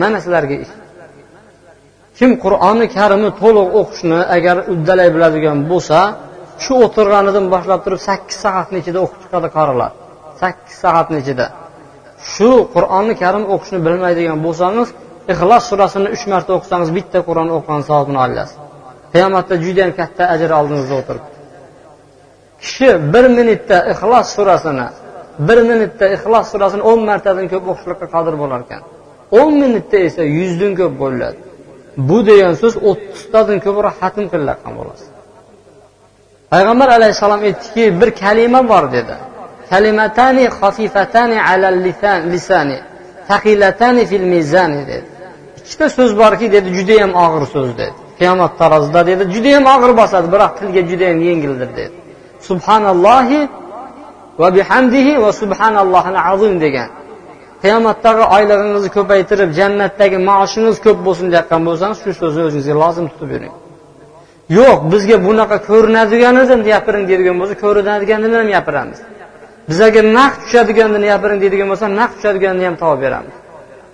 Mana 0.00 0.18
sizlarga 0.24 0.56
ish. 0.64 0.72
Kim 2.18 2.30
qur'oni 2.44 2.86
karimni 2.96 3.30
to'liq 3.42 3.68
o'qishni 3.80 4.20
agar 4.36 4.56
uddalay 4.72 5.08
biladigan 5.14 5.58
bo'lsa 5.70 5.98
shu 6.64 6.74
o'tirganidan 6.84 7.46
boshlab 7.54 7.80
turib 7.84 8.00
sakkiz 8.08 8.36
soatni 8.44 8.76
ichida 8.82 8.98
o'qib 9.04 9.20
chiqadi 9.24 9.48
qorilar. 9.56 9.90
Sakkiz 10.42 10.76
soatni 10.84 11.16
ichida 11.22 11.46
shu 12.32 12.50
qur'oni 12.74 13.14
karim 13.22 13.44
o'qishni 13.54 13.78
bilmaydigan 13.86 14.38
bo'lsangiz 14.46 14.88
ixlos 15.32 15.64
surasini 15.70 16.08
uch 16.16 16.24
marta 16.32 16.50
o'qisangiz 16.58 16.90
bitta 16.98 17.18
qur'on 17.28 17.48
o'qigan 17.56 17.82
savobini 17.88 18.18
olasiz. 18.26 18.56
Qiyomatda 19.14 19.54
judayam 19.64 19.92
katta 20.00 20.22
ajr 20.34 20.50
oldingizda 20.58 20.94
o'tiribdi 21.00 21.36
kishi 22.62 22.88
bir 23.14 23.24
minutda 23.38 23.76
ixlos 23.92 24.26
surasini 24.36 24.86
bir 25.48 25.58
minutda 25.70 26.06
ixlos 26.16 26.46
surasini 26.52 26.82
o'n 26.90 27.00
martadan 27.10 27.46
ko'p 27.52 27.64
o'qishlikqa 27.72 28.06
qodir 28.14 28.34
bo'lar 28.42 28.60
ekan. 28.66 28.82
O'n 29.40 29.52
minutda 29.62 29.98
esa 30.08 30.22
yuzdan 30.38 30.72
ko'p 30.80 30.94
bo'ladi. 31.02 31.38
Bu 32.08 32.18
degan 32.28 32.54
so'z 32.62 32.74
o'ttiztadan 32.90 33.58
ko'proq 33.66 33.94
hatm 34.02 34.24
qilayotgan 34.32 34.72
bo'lasiz. 34.80 35.08
Payg'ambar 36.52 36.88
alayhissalom 36.98 37.40
aytdiki 37.48 37.84
bir 38.00 38.10
kalima 38.22 38.60
bor 38.68 38.84
dedi. 38.96 39.14
Kalimatani 39.70 40.44
xafifatani 40.58 41.38
alal 41.50 41.78
lisani. 42.32 42.78
Taqilatani 43.28 44.02
fil 44.10 44.26
mizani 44.34 44.82
dedi. 44.90 45.06
Ikkita 45.58 45.86
so'z 45.96 46.12
borki 46.22 46.46
dedi 46.54 46.68
judayam 46.78 47.12
og'ir 47.24 47.44
so'z 47.54 47.70
dedi. 47.80 47.94
Qiyomat 48.18 48.52
tarozida 48.60 49.00
dedi 49.10 49.22
judayam 49.34 49.64
og'ir 49.74 49.92
bosadi 50.00 50.26
biroq 50.34 50.52
tilga 50.58 50.82
judayam 50.90 51.18
yengildir 51.28 51.70
dedi. 51.78 51.94
Subhanallohi 52.48 53.40
va 54.40 54.48
bihamdihi 54.56 55.12
va 55.24 55.30
subhanallohil 55.40 56.18
azim 56.32 56.54
degan. 56.64 56.88
Qiyomatdagi 57.62 58.24
oylig'ingizni 58.36 58.90
ko'paytirib 58.96 59.50
jannatdagi 59.58 60.18
maoshingiz 60.28 60.76
ko'p 60.86 60.98
bo'lsin 61.06 61.26
deyotgan 61.32 61.60
bo'lsangiz 61.68 61.98
shu 62.04 62.10
so'zni 62.20 62.42
o'zingizga 62.48 62.76
lozim 62.82 63.06
tutib 63.12 63.30
yuring. 63.34 63.54
Yo'q 64.58 64.78
bizga 64.92 65.16
bunaqa 65.26 65.56
ko'rinadiganidan 65.68 66.60
gapiring 66.70 67.04
deydigan 67.10 67.36
bo'lsa 67.40 67.54
ko'rinadiganidan 67.64 68.38
ham 68.42 68.50
gapiramiz 68.56 68.98
bizaga 69.68 70.00
naqd 70.16 70.38
tushadiganini 70.44 71.06
gapiring 71.12 71.38
deydigan 71.44 71.68
bo'lsa 71.72 71.86
naqd 72.00 72.14
tushadiganini 72.16 72.64
ham 72.68 72.76
topib 72.82 73.00
beramiz. 73.04 73.34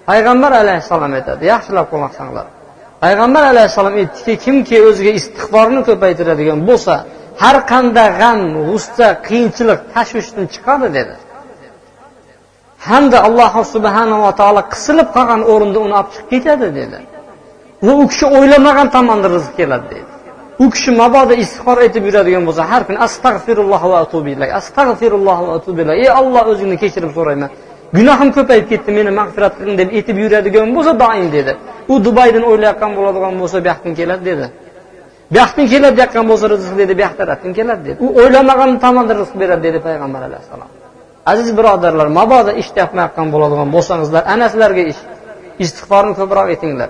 Payg'ambar 0.08 0.52
alayhissalom 0.62 1.12
aytadi 1.18 1.42
yaxshilab 1.52 1.86
quloq 1.92 2.12
payg'ambar 3.04 3.42
alayhissalom 3.52 3.94
aytdiki 4.00 4.34
kimki 4.44 4.76
o'ziga 4.88 5.12
istig'forni 5.20 5.80
ko'paytiradigan 5.88 6.60
bo'lsa 6.68 6.94
har 7.42 7.56
qanday 7.72 8.08
g'am 8.20 8.38
g'ussa 8.68 9.08
qiyinchilik 9.26 9.80
tashvishdan 9.94 10.44
chiqadi 10.54 10.88
dedi. 10.98 11.14
Hamda 12.88 13.18
alloh 13.28 13.54
subhanava 13.74 14.30
taolo 14.40 14.62
qisilib 14.72 15.08
qolgan 15.16 15.40
o'rinda 15.52 15.78
uni 15.86 15.94
olib 16.00 16.10
chiqib 16.14 16.28
ketadi 16.32 16.68
dedi. 16.78 16.98
Va 17.86 17.92
u 18.02 18.04
kishi 18.12 18.26
o'ylamagan 18.36 18.88
tomonda 18.96 19.28
rizq 19.36 19.52
keladi 19.60 19.86
deydi 19.94 20.11
u 20.62 20.66
kishi 20.74 20.90
mabodo 21.02 21.34
istig'for 21.42 21.76
aytib 21.84 22.02
yuradigan 22.08 22.42
bo'lsa 22.48 22.62
har 22.70 22.82
kuni 22.88 22.98
astag'firulloh 23.06 23.82
va 23.92 23.96
atubilay 24.04 24.50
astag'firulloh 24.60 25.38
va 25.46 25.52
atubilay 25.58 25.96
ey 26.04 26.10
olloh 26.20 26.44
o'zingni 26.52 26.76
kechirib 26.82 27.12
so'rayman. 27.18 27.50
Gunohim 27.96 28.28
ko'payib 28.36 28.66
ketdi 28.72 28.90
meni 28.98 29.10
mag'firat 29.20 29.52
qiling 29.58 29.76
deb 29.80 29.88
aytib 29.96 30.16
yuradigan 30.24 30.68
bo'lsa 30.76 30.92
doim 31.02 31.26
dedi. 31.36 31.52
U 31.92 31.94
dubaydan 32.06 32.44
o'ylayotgan 32.50 32.90
bo'ladigan 32.98 33.34
bo'lsa 33.40 33.56
bu 33.64 33.66
yoqdan 33.72 33.92
keladi 34.00 34.22
dedi. 34.30 34.46
Bu 35.32 35.36
yoqdan 35.42 35.66
keladi 35.72 35.94
deyotgan 35.98 36.24
bo'lsa 36.30 36.44
rizq 36.54 36.72
dedi 36.80 36.92
bu 36.98 37.02
yoq 37.06 37.14
tarafdan 37.20 37.52
keladi 37.58 37.82
dedi. 37.86 37.98
U 38.04 38.06
o'ylamagan 38.20 38.70
tomondan 38.84 39.16
rizq 39.22 39.34
beradi 39.42 39.62
dedi 39.66 39.78
payg'ambar 39.86 40.22
alayhissalom 40.28 40.70
aziz 41.32 41.48
birodarlar 41.58 42.08
mabodo 42.18 42.52
ish 42.62 42.70
topmayotgan 42.78 43.26
bo'ladigan 43.34 43.68
bo'lsangizlar 43.74 44.22
ana 44.34 44.46
sizlarga 44.52 44.82
ish 44.92 45.00
istig'forni 45.64 46.12
ko'proq 46.20 46.46
aytinglar 46.52 46.88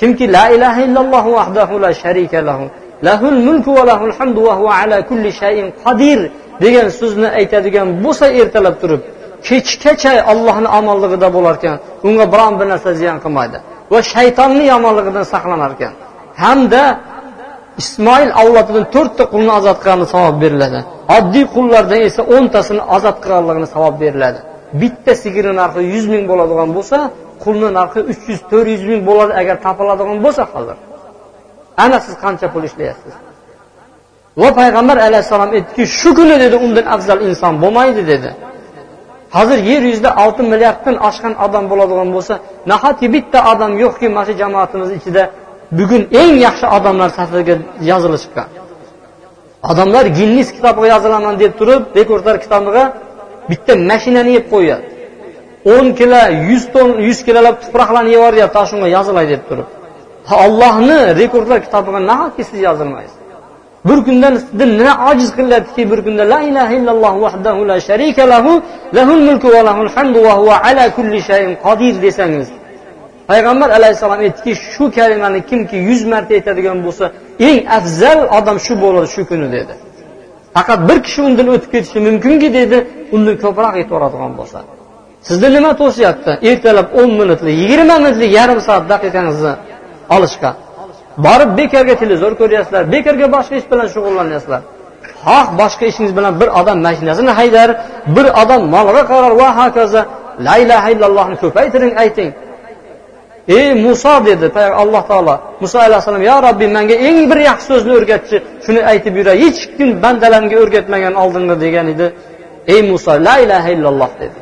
kimki 0.00 0.24
la 0.36 0.44
ilaha 0.56 0.80
illalloh 0.86 1.24
vahdahu 1.38 1.74
la 1.84 1.90
sharika 2.02 2.38
lahu 2.48 2.64
lahul 3.06 3.38
mulku 3.46 3.70
va 3.78 3.82
lahul 3.90 4.14
hamdu 4.18 4.40
va 4.46 4.52
huva 4.60 4.72
ala 4.82 4.96
kulli 5.10 5.30
shayin 5.40 5.68
qodir 5.82 6.20
degan 6.64 6.86
so'zni 7.00 7.28
aytadigan 7.40 7.88
bo'lsa 8.04 8.26
ertalab 8.40 8.76
turib 8.82 9.02
kechgacha 9.48 10.12
ollohni 10.32 10.68
omonlig'ida 10.78 11.28
bo'larkan 11.36 11.74
unga 12.08 12.26
biron 12.32 12.52
bir 12.58 12.66
narsa 12.72 12.90
ziyon 13.00 13.18
qilmaydi 13.24 13.58
va 13.92 14.00
shaytonni 14.12 14.64
yomonligidan 14.72 15.24
saqlanar 15.34 15.70
ekan. 15.76 15.92
Hamda 16.42 16.82
ismoil 17.82 18.30
avlodidan 18.42 18.84
to'rtta 18.94 19.24
qulni 19.32 19.52
ozod 19.58 19.76
qilgani 19.82 20.06
savob 20.14 20.36
beriladi. 20.44 20.80
Oddiy 21.16 21.44
qullardan 21.54 22.00
esa 22.08 22.22
o'ntasini 22.34 22.82
ozod 22.96 23.16
qilganligini 23.24 23.68
savob 23.74 23.94
beriladi. 24.02 24.40
Bitta 24.80 25.12
sigirni 25.22 25.54
narxi 25.62 25.82
yuz 25.94 26.06
ming 26.14 26.24
bo'ladigan 26.30 26.68
bo'lsa 26.76 26.98
qulni 27.44 27.68
narxi 27.78 28.00
uch 28.12 28.22
yuz 28.30 28.40
to'rt 28.50 28.68
yuz 28.74 28.84
ming 28.90 29.00
bo'ladi 29.08 29.32
agar 29.40 29.56
topiladigan 29.66 30.18
bo'lsa 30.26 30.42
hozir. 30.54 30.76
Ana 31.84 31.98
siz 32.04 32.14
qancha 32.24 32.46
pul 32.52 32.62
ishlayapsiz? 32.68 33.12
Va 34.42 34.48
payg'ambar 34.60 34.96
alayhissalom 35.06 35.50
aytdiki 35.56 35.84
shu 35.98 36.10
kuni 36.18 36.36
dedi 36.44 36.56
undan 36.66 36.86
afzal 36.94 37.18
inson 37.28 37.54
bo'lmaydi 37.62 38.02
dedi. 38.12 38.30
Hozir 39.36 39.58
yer 39.70 39.82
yuzida 39.90 40.10
olti 40.24 40.42
milliarddan 40.52 40.96
oshgan 41.08 41.34
odam 41.44 41.64
bo'ladigan 41.70 42.08
bo'lsa 42.16 42.34
nahotki 42.72 43.06
bitta 43.14 43.38
odam 43.52 43.72
yo'qki 43.82 44.06
mana 44.16 44.24
shu 44.28 44.34
jamoatimiz 44.42 44.90
ichida 44.98 45.22
bugun 45.78 46.02
eng 46.20 46.34
yaxshi 46.46 46.66
odamlar 46.76 47.08
safiga 47.18 47.54
yozilishgan 47.90 48.48
odamlar 49.70 50.04
ginnis 50.18 50.48
kitobiga 50.56 50.86
yozilaman 50.94 51.34
deb 51.42 51.52
turib 51.60 51.82
rekordlar 51.98 52.36
kitobiga 52.44 52.84
bitta 53.50 53.72
mashinani 53.90 54.30
yeb 54.36 54.46
qo'yadi 54.54 54.84
o'n 55.72 55.86
kilo 55.98 56.22
yuz 56.50 56.64
ton 56.74 56.88
yuz 57.08 57.18
kilolab 57.26 57.56
tuproqlarni 57.62 58.10
yeb 58.14 58.18
yuboryapti 58.18 58.62
shunga 58.70 58.88
yozilay 58.96 59.26
deb 59.32 59.42
turib. 59.48 59.68
Ollohni 60.30 61.16
rekordlar 61.20 61.58
kitobiga 61.64 62.00
nahotki 62.06 62.44
siz 62.44 62.60
yozilmaysiz? 62.60 63.16
Bir 63.88 64.04
kunda 64.04 64.28
sizdan 64.36 64.70
nima 64.78 64.94
ojiz 65.10 65.30
qilyaptiki 65.38 65.90
bir 65.90 66.00
kunda 66.06 66.22
la 66.32 66.40
ilaha 66.40 66.72
illalloh 66.78 67.14
vahdahu 67.24 67.68
la 67.68 67.80
sharika 67.80 68.28
lahu 68.32 68.52
lahul 68.94 69.22
mulku 69.28 69.48
va 69.54 69.60
lahul 69.68 69.90
hamdu 69.94 70.18
va 70.26 70.32
huva 70.40 70.56
ala 70.68 70.84
kulli 70.96 71.20
shayin 71.28 71.52
qodir 71.64 71.94
desangiz. 72.02 72.48
Payg'ambar 73.30 73.70
alayhissalom 73.78 74.20
aytdiki 74.26 74.52
shu 74.70 74.84
kalimani 74.96 75.40
kimki 75.50 75.76
yuz 75.88 76.02
marta 76.12 76.32
aytadigan 76.38 76.78
bo'lsa 76.86 77.04
eng 77.48 77.58
afzal 77.78 78.18
odam 78.38 78.56
shu 78.66 78.74
bo'ladi 78.82 79.08
shu 79.14 79.22
kuni 79.30 79.48
dedi. 79.56 79.74
Faqat 80.56 80.80
bir 80.88 80.98
kishi 81.06 81.20
undan 81.28 81.46
o'tib 81.54 81.70
ketishi 81.74 81.98
mumkinki 82.08 82.48
dedi 82.58 82.78
undan 83.16 83.36
ko'proq 83.44 83.74
aytaveradigan 83.80 84.32
bo'lsa. 84.40 84.58
Sizni 85.28 85.48
nima 85.56 85.70
to'siyapti 85.82 86.32
ertalab 86.50 86.88
o'n 87.00 87.10
minutlik 87.20 87.54
yigirma 87.62 87.94
minutlik 88.02 88.30
yarim 88.38 88.60
soat 88.66 88.84
daqiqangizni 88.92 89.52
olishga. 90.16 90.50
Borib 91.26 91.50
bekorga 91.58 91.94
televizor 92.02 92.32
ko'ryapsizlar 92.40 92.82
bekorga 92.94 93.26
boshqa 93.36 93.54
ish 93.60 93.66
bilan 93.72 93.86
shug'ullanyapsizlar. 93.94 94.60
Xoh 95.26 95.46
boshqa 95.60 95.84
ishingiz 95.90 96.12
bilan 96.18 96.34
bir 96.40 96.48
odam 96.60 96.78
mashinasini 96.86 97.32
haydar 97.38 97.68
bir 98.16 98.26
odam 98.42 98.62
molga 98.74 99.02
qarar 99.10 99.32
va 99.40 99.48
hokazo 99.60 100.00
la 100.46 100.54
ilaha 100.64 100.88
illallohni 100.94 101.36
ko'paytiring 101.42 101.92
ayting. 102.02 102.30
Ey 103.48 103.74
muso 103.84 104.14
dedi 104.26 104.46
alloh 104.82 105.02
taolo 105.10 105.34
muso 105.62 105.78
alayhissalom 105.86 106.22
yo 106.30 106.36
robbiy 106.46 106.68
manga 106.76 106.96
eng 107.08 107.18
bir 107.30 107.38
yaxshi 107.48 107.66
so'zni 107.70 107.92
o'rgatchi 107.98 108.36
shuni 108.64 108.80
aytib 108.90 109.14
yuray 109.20 109.36
hech 109.44 109.60
kim 109.76 109.88
bandalarimga 110.04 110.56
o'rgatmagan 110.62 111.14
oldingi 111.22 111.56
degan 111.64 111.86
edi. 111.94 112.06
Ey 112.74 112.80
muso 112.90 113.12
la 113.26 113.34
ilaha 113.44 113.68
illalloh 113.74 114.10
dedi. 114.22 114.38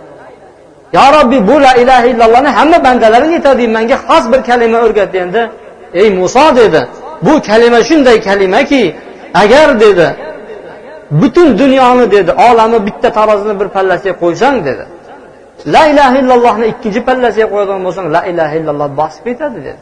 Yo 0.97 1.05
robbiy 1.17 1.41
bu 1.51 1.57
la 1.67 1.73
ilaha 1.83 2.07
illallohni 2.13 2.51
hamma 2.59 2.79
bandalaring 2.87 3.33
aytadi 3.39 3.65
manga 3.77 3.97
xos 4.07 4.25
bir 4.33 4.41
kalima 4.49 4.79
o'rgat 4.87 5.13
endi. 5.23 5.43
Ey 6.01 6.09
muso 6.19 6.47
dedi 6.61 6.81
bu 7.23 7.33
kalima 7.49 7.81
shunday 7.89 8.17
kalimaki 8.29 8.83
agar 9.43 9.69
dedi 9.81 10.09
butun 11.21 11.59
dunyoni 11.59 12.11
dedi 12.11 12.33
olamni 12.49 12.79
bitta 12.87 13.09
tarozini 13.19 13.55
bir 13.61 13.69
pallasiga 13.77 14.15
qo'ysang 14.23 14.57
dedi 14.69 14.85
la 15.75 15.83
ilaha 15.93 16.15
illallohni 16.21 16.67
ikkinchi 16.73 17.01
pallasiga 17.09 17.47
qo'yadigan 17.53 17.83
bo'lsang 17.87 18.07
la 18.17 18.23
ilaha 18.31 18.55
illalloh 18.59 18.89
bosib 19.01 19.23
ketadi 19.27 19.59
dedi. 19.67 19.81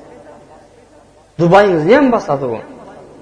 Dubayingizni 1.40 1.94
ham 1.98 2.06
bosadi 2.14 2.44
u 2.54 2.58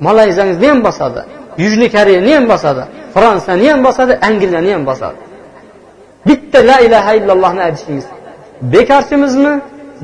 malayziyangizni 0.07 0.67
ham 0.73 0.81
bosadi 0.87 1.21
yujniy 1.63 1.89
koreyani 1.97 2.33
ham 2.37 2.45
bosadi 2.53 2.83
fransiyani 3.15 3.67
ham 3.73 3.81
bosadi 3.87 4.13
angliyani 4.29 4.71
ham 4.75 4.83
bosadi 4.91 5.19
bitta 6.29 6.59
la 6.71 6.77
ilaha 6.87 7.11
illallohni 7.19 7.63
aytishingiz 7.69 8.07
bekorchimizmi 8.75 9.53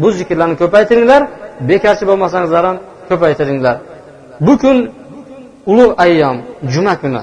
bu 0.03 0.09
zikrlarni 0.19 0.57
ko'paytiringlar 0.63 1.23
bekorchi 1.70 2.04
bo'lmasangizlar 2.10 2.64
ham 2.70 2.78
ko'paytiringlar 3.10 3.76
bu 4.46 4.54
kun 4.62 4.78
ulug' 5.72 5.94
ayyom 6.06 6.38
juma 6.74 6.94
kuni 7.02 7.22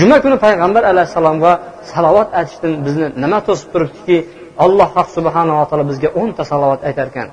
juma 0.00 0.16
kuni 0.22 0.36
payg'ambar 0.44 0.82
alayhissalomga 0.92 1.52
salovat 1.92 2.28
aytishdan 2.38 2.72
bizni 2.86 3.06
nima 3.22 3.38
to'sib 3.46 3.68
turibdiki 3.72 4.16
alloh 4.64 4.90
subhanava 5.16 5.62
taolo 5.68 5.84
bizga 5.90 6.08
o'nta 6.20 6.42
salovat 6.50 6.80
aytar 6.88 7.06
ekan 7.12 7.28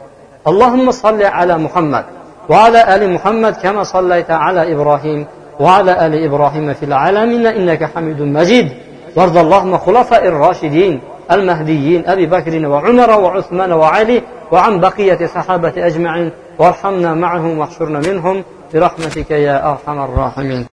allohimma 0.49 0.91
solli 1.03 1.25
ala 1.39 1.55
muhammad 1.65 2.05
va 2.51 2.57
ala 2.67 2.81
ali 2.93 3.05
muhammad 3.15 3.53
kama 3.63 3.81
sollayta 3.95 4.33
ala 4.47 4.61
ibrohim 4.73 5.19
وعلى 5.59 6.05
آل 6.05 6.23
إبراهيم 6.23 6.73
في 6.73 6.85
العالمين 6.85 7.45
إنك 7.45 7.83
حميد 7.95 8.21
مجيد 8.21 8.71
وارض 9.15 9.37
اللهم 9.37 9.77
خلفاء 9.77 10.27
الراشدين 10.27 11.01
المهديين 11.31 12.03
أبي 12.07 12.25
بكر 12.25 12.67
وعمر 12.67 13.09
وعثمان 13.23 13.71
وعلي 13.71 14.21
وعن 14.52 14.80
بقية 14.80 15.26
صحابة 15.26 15.72
أجمعين 15.76 16.30
وارحمنا 16.58 17.14
معهم 17.14 17.58
واحشرنا 17.58 17.98
منهم 17.98 18.44
برحمتك 18.74 19.30
يا 19.30 19.70
أرحم 19.70 19.98
الراحمين. 19.98 20.66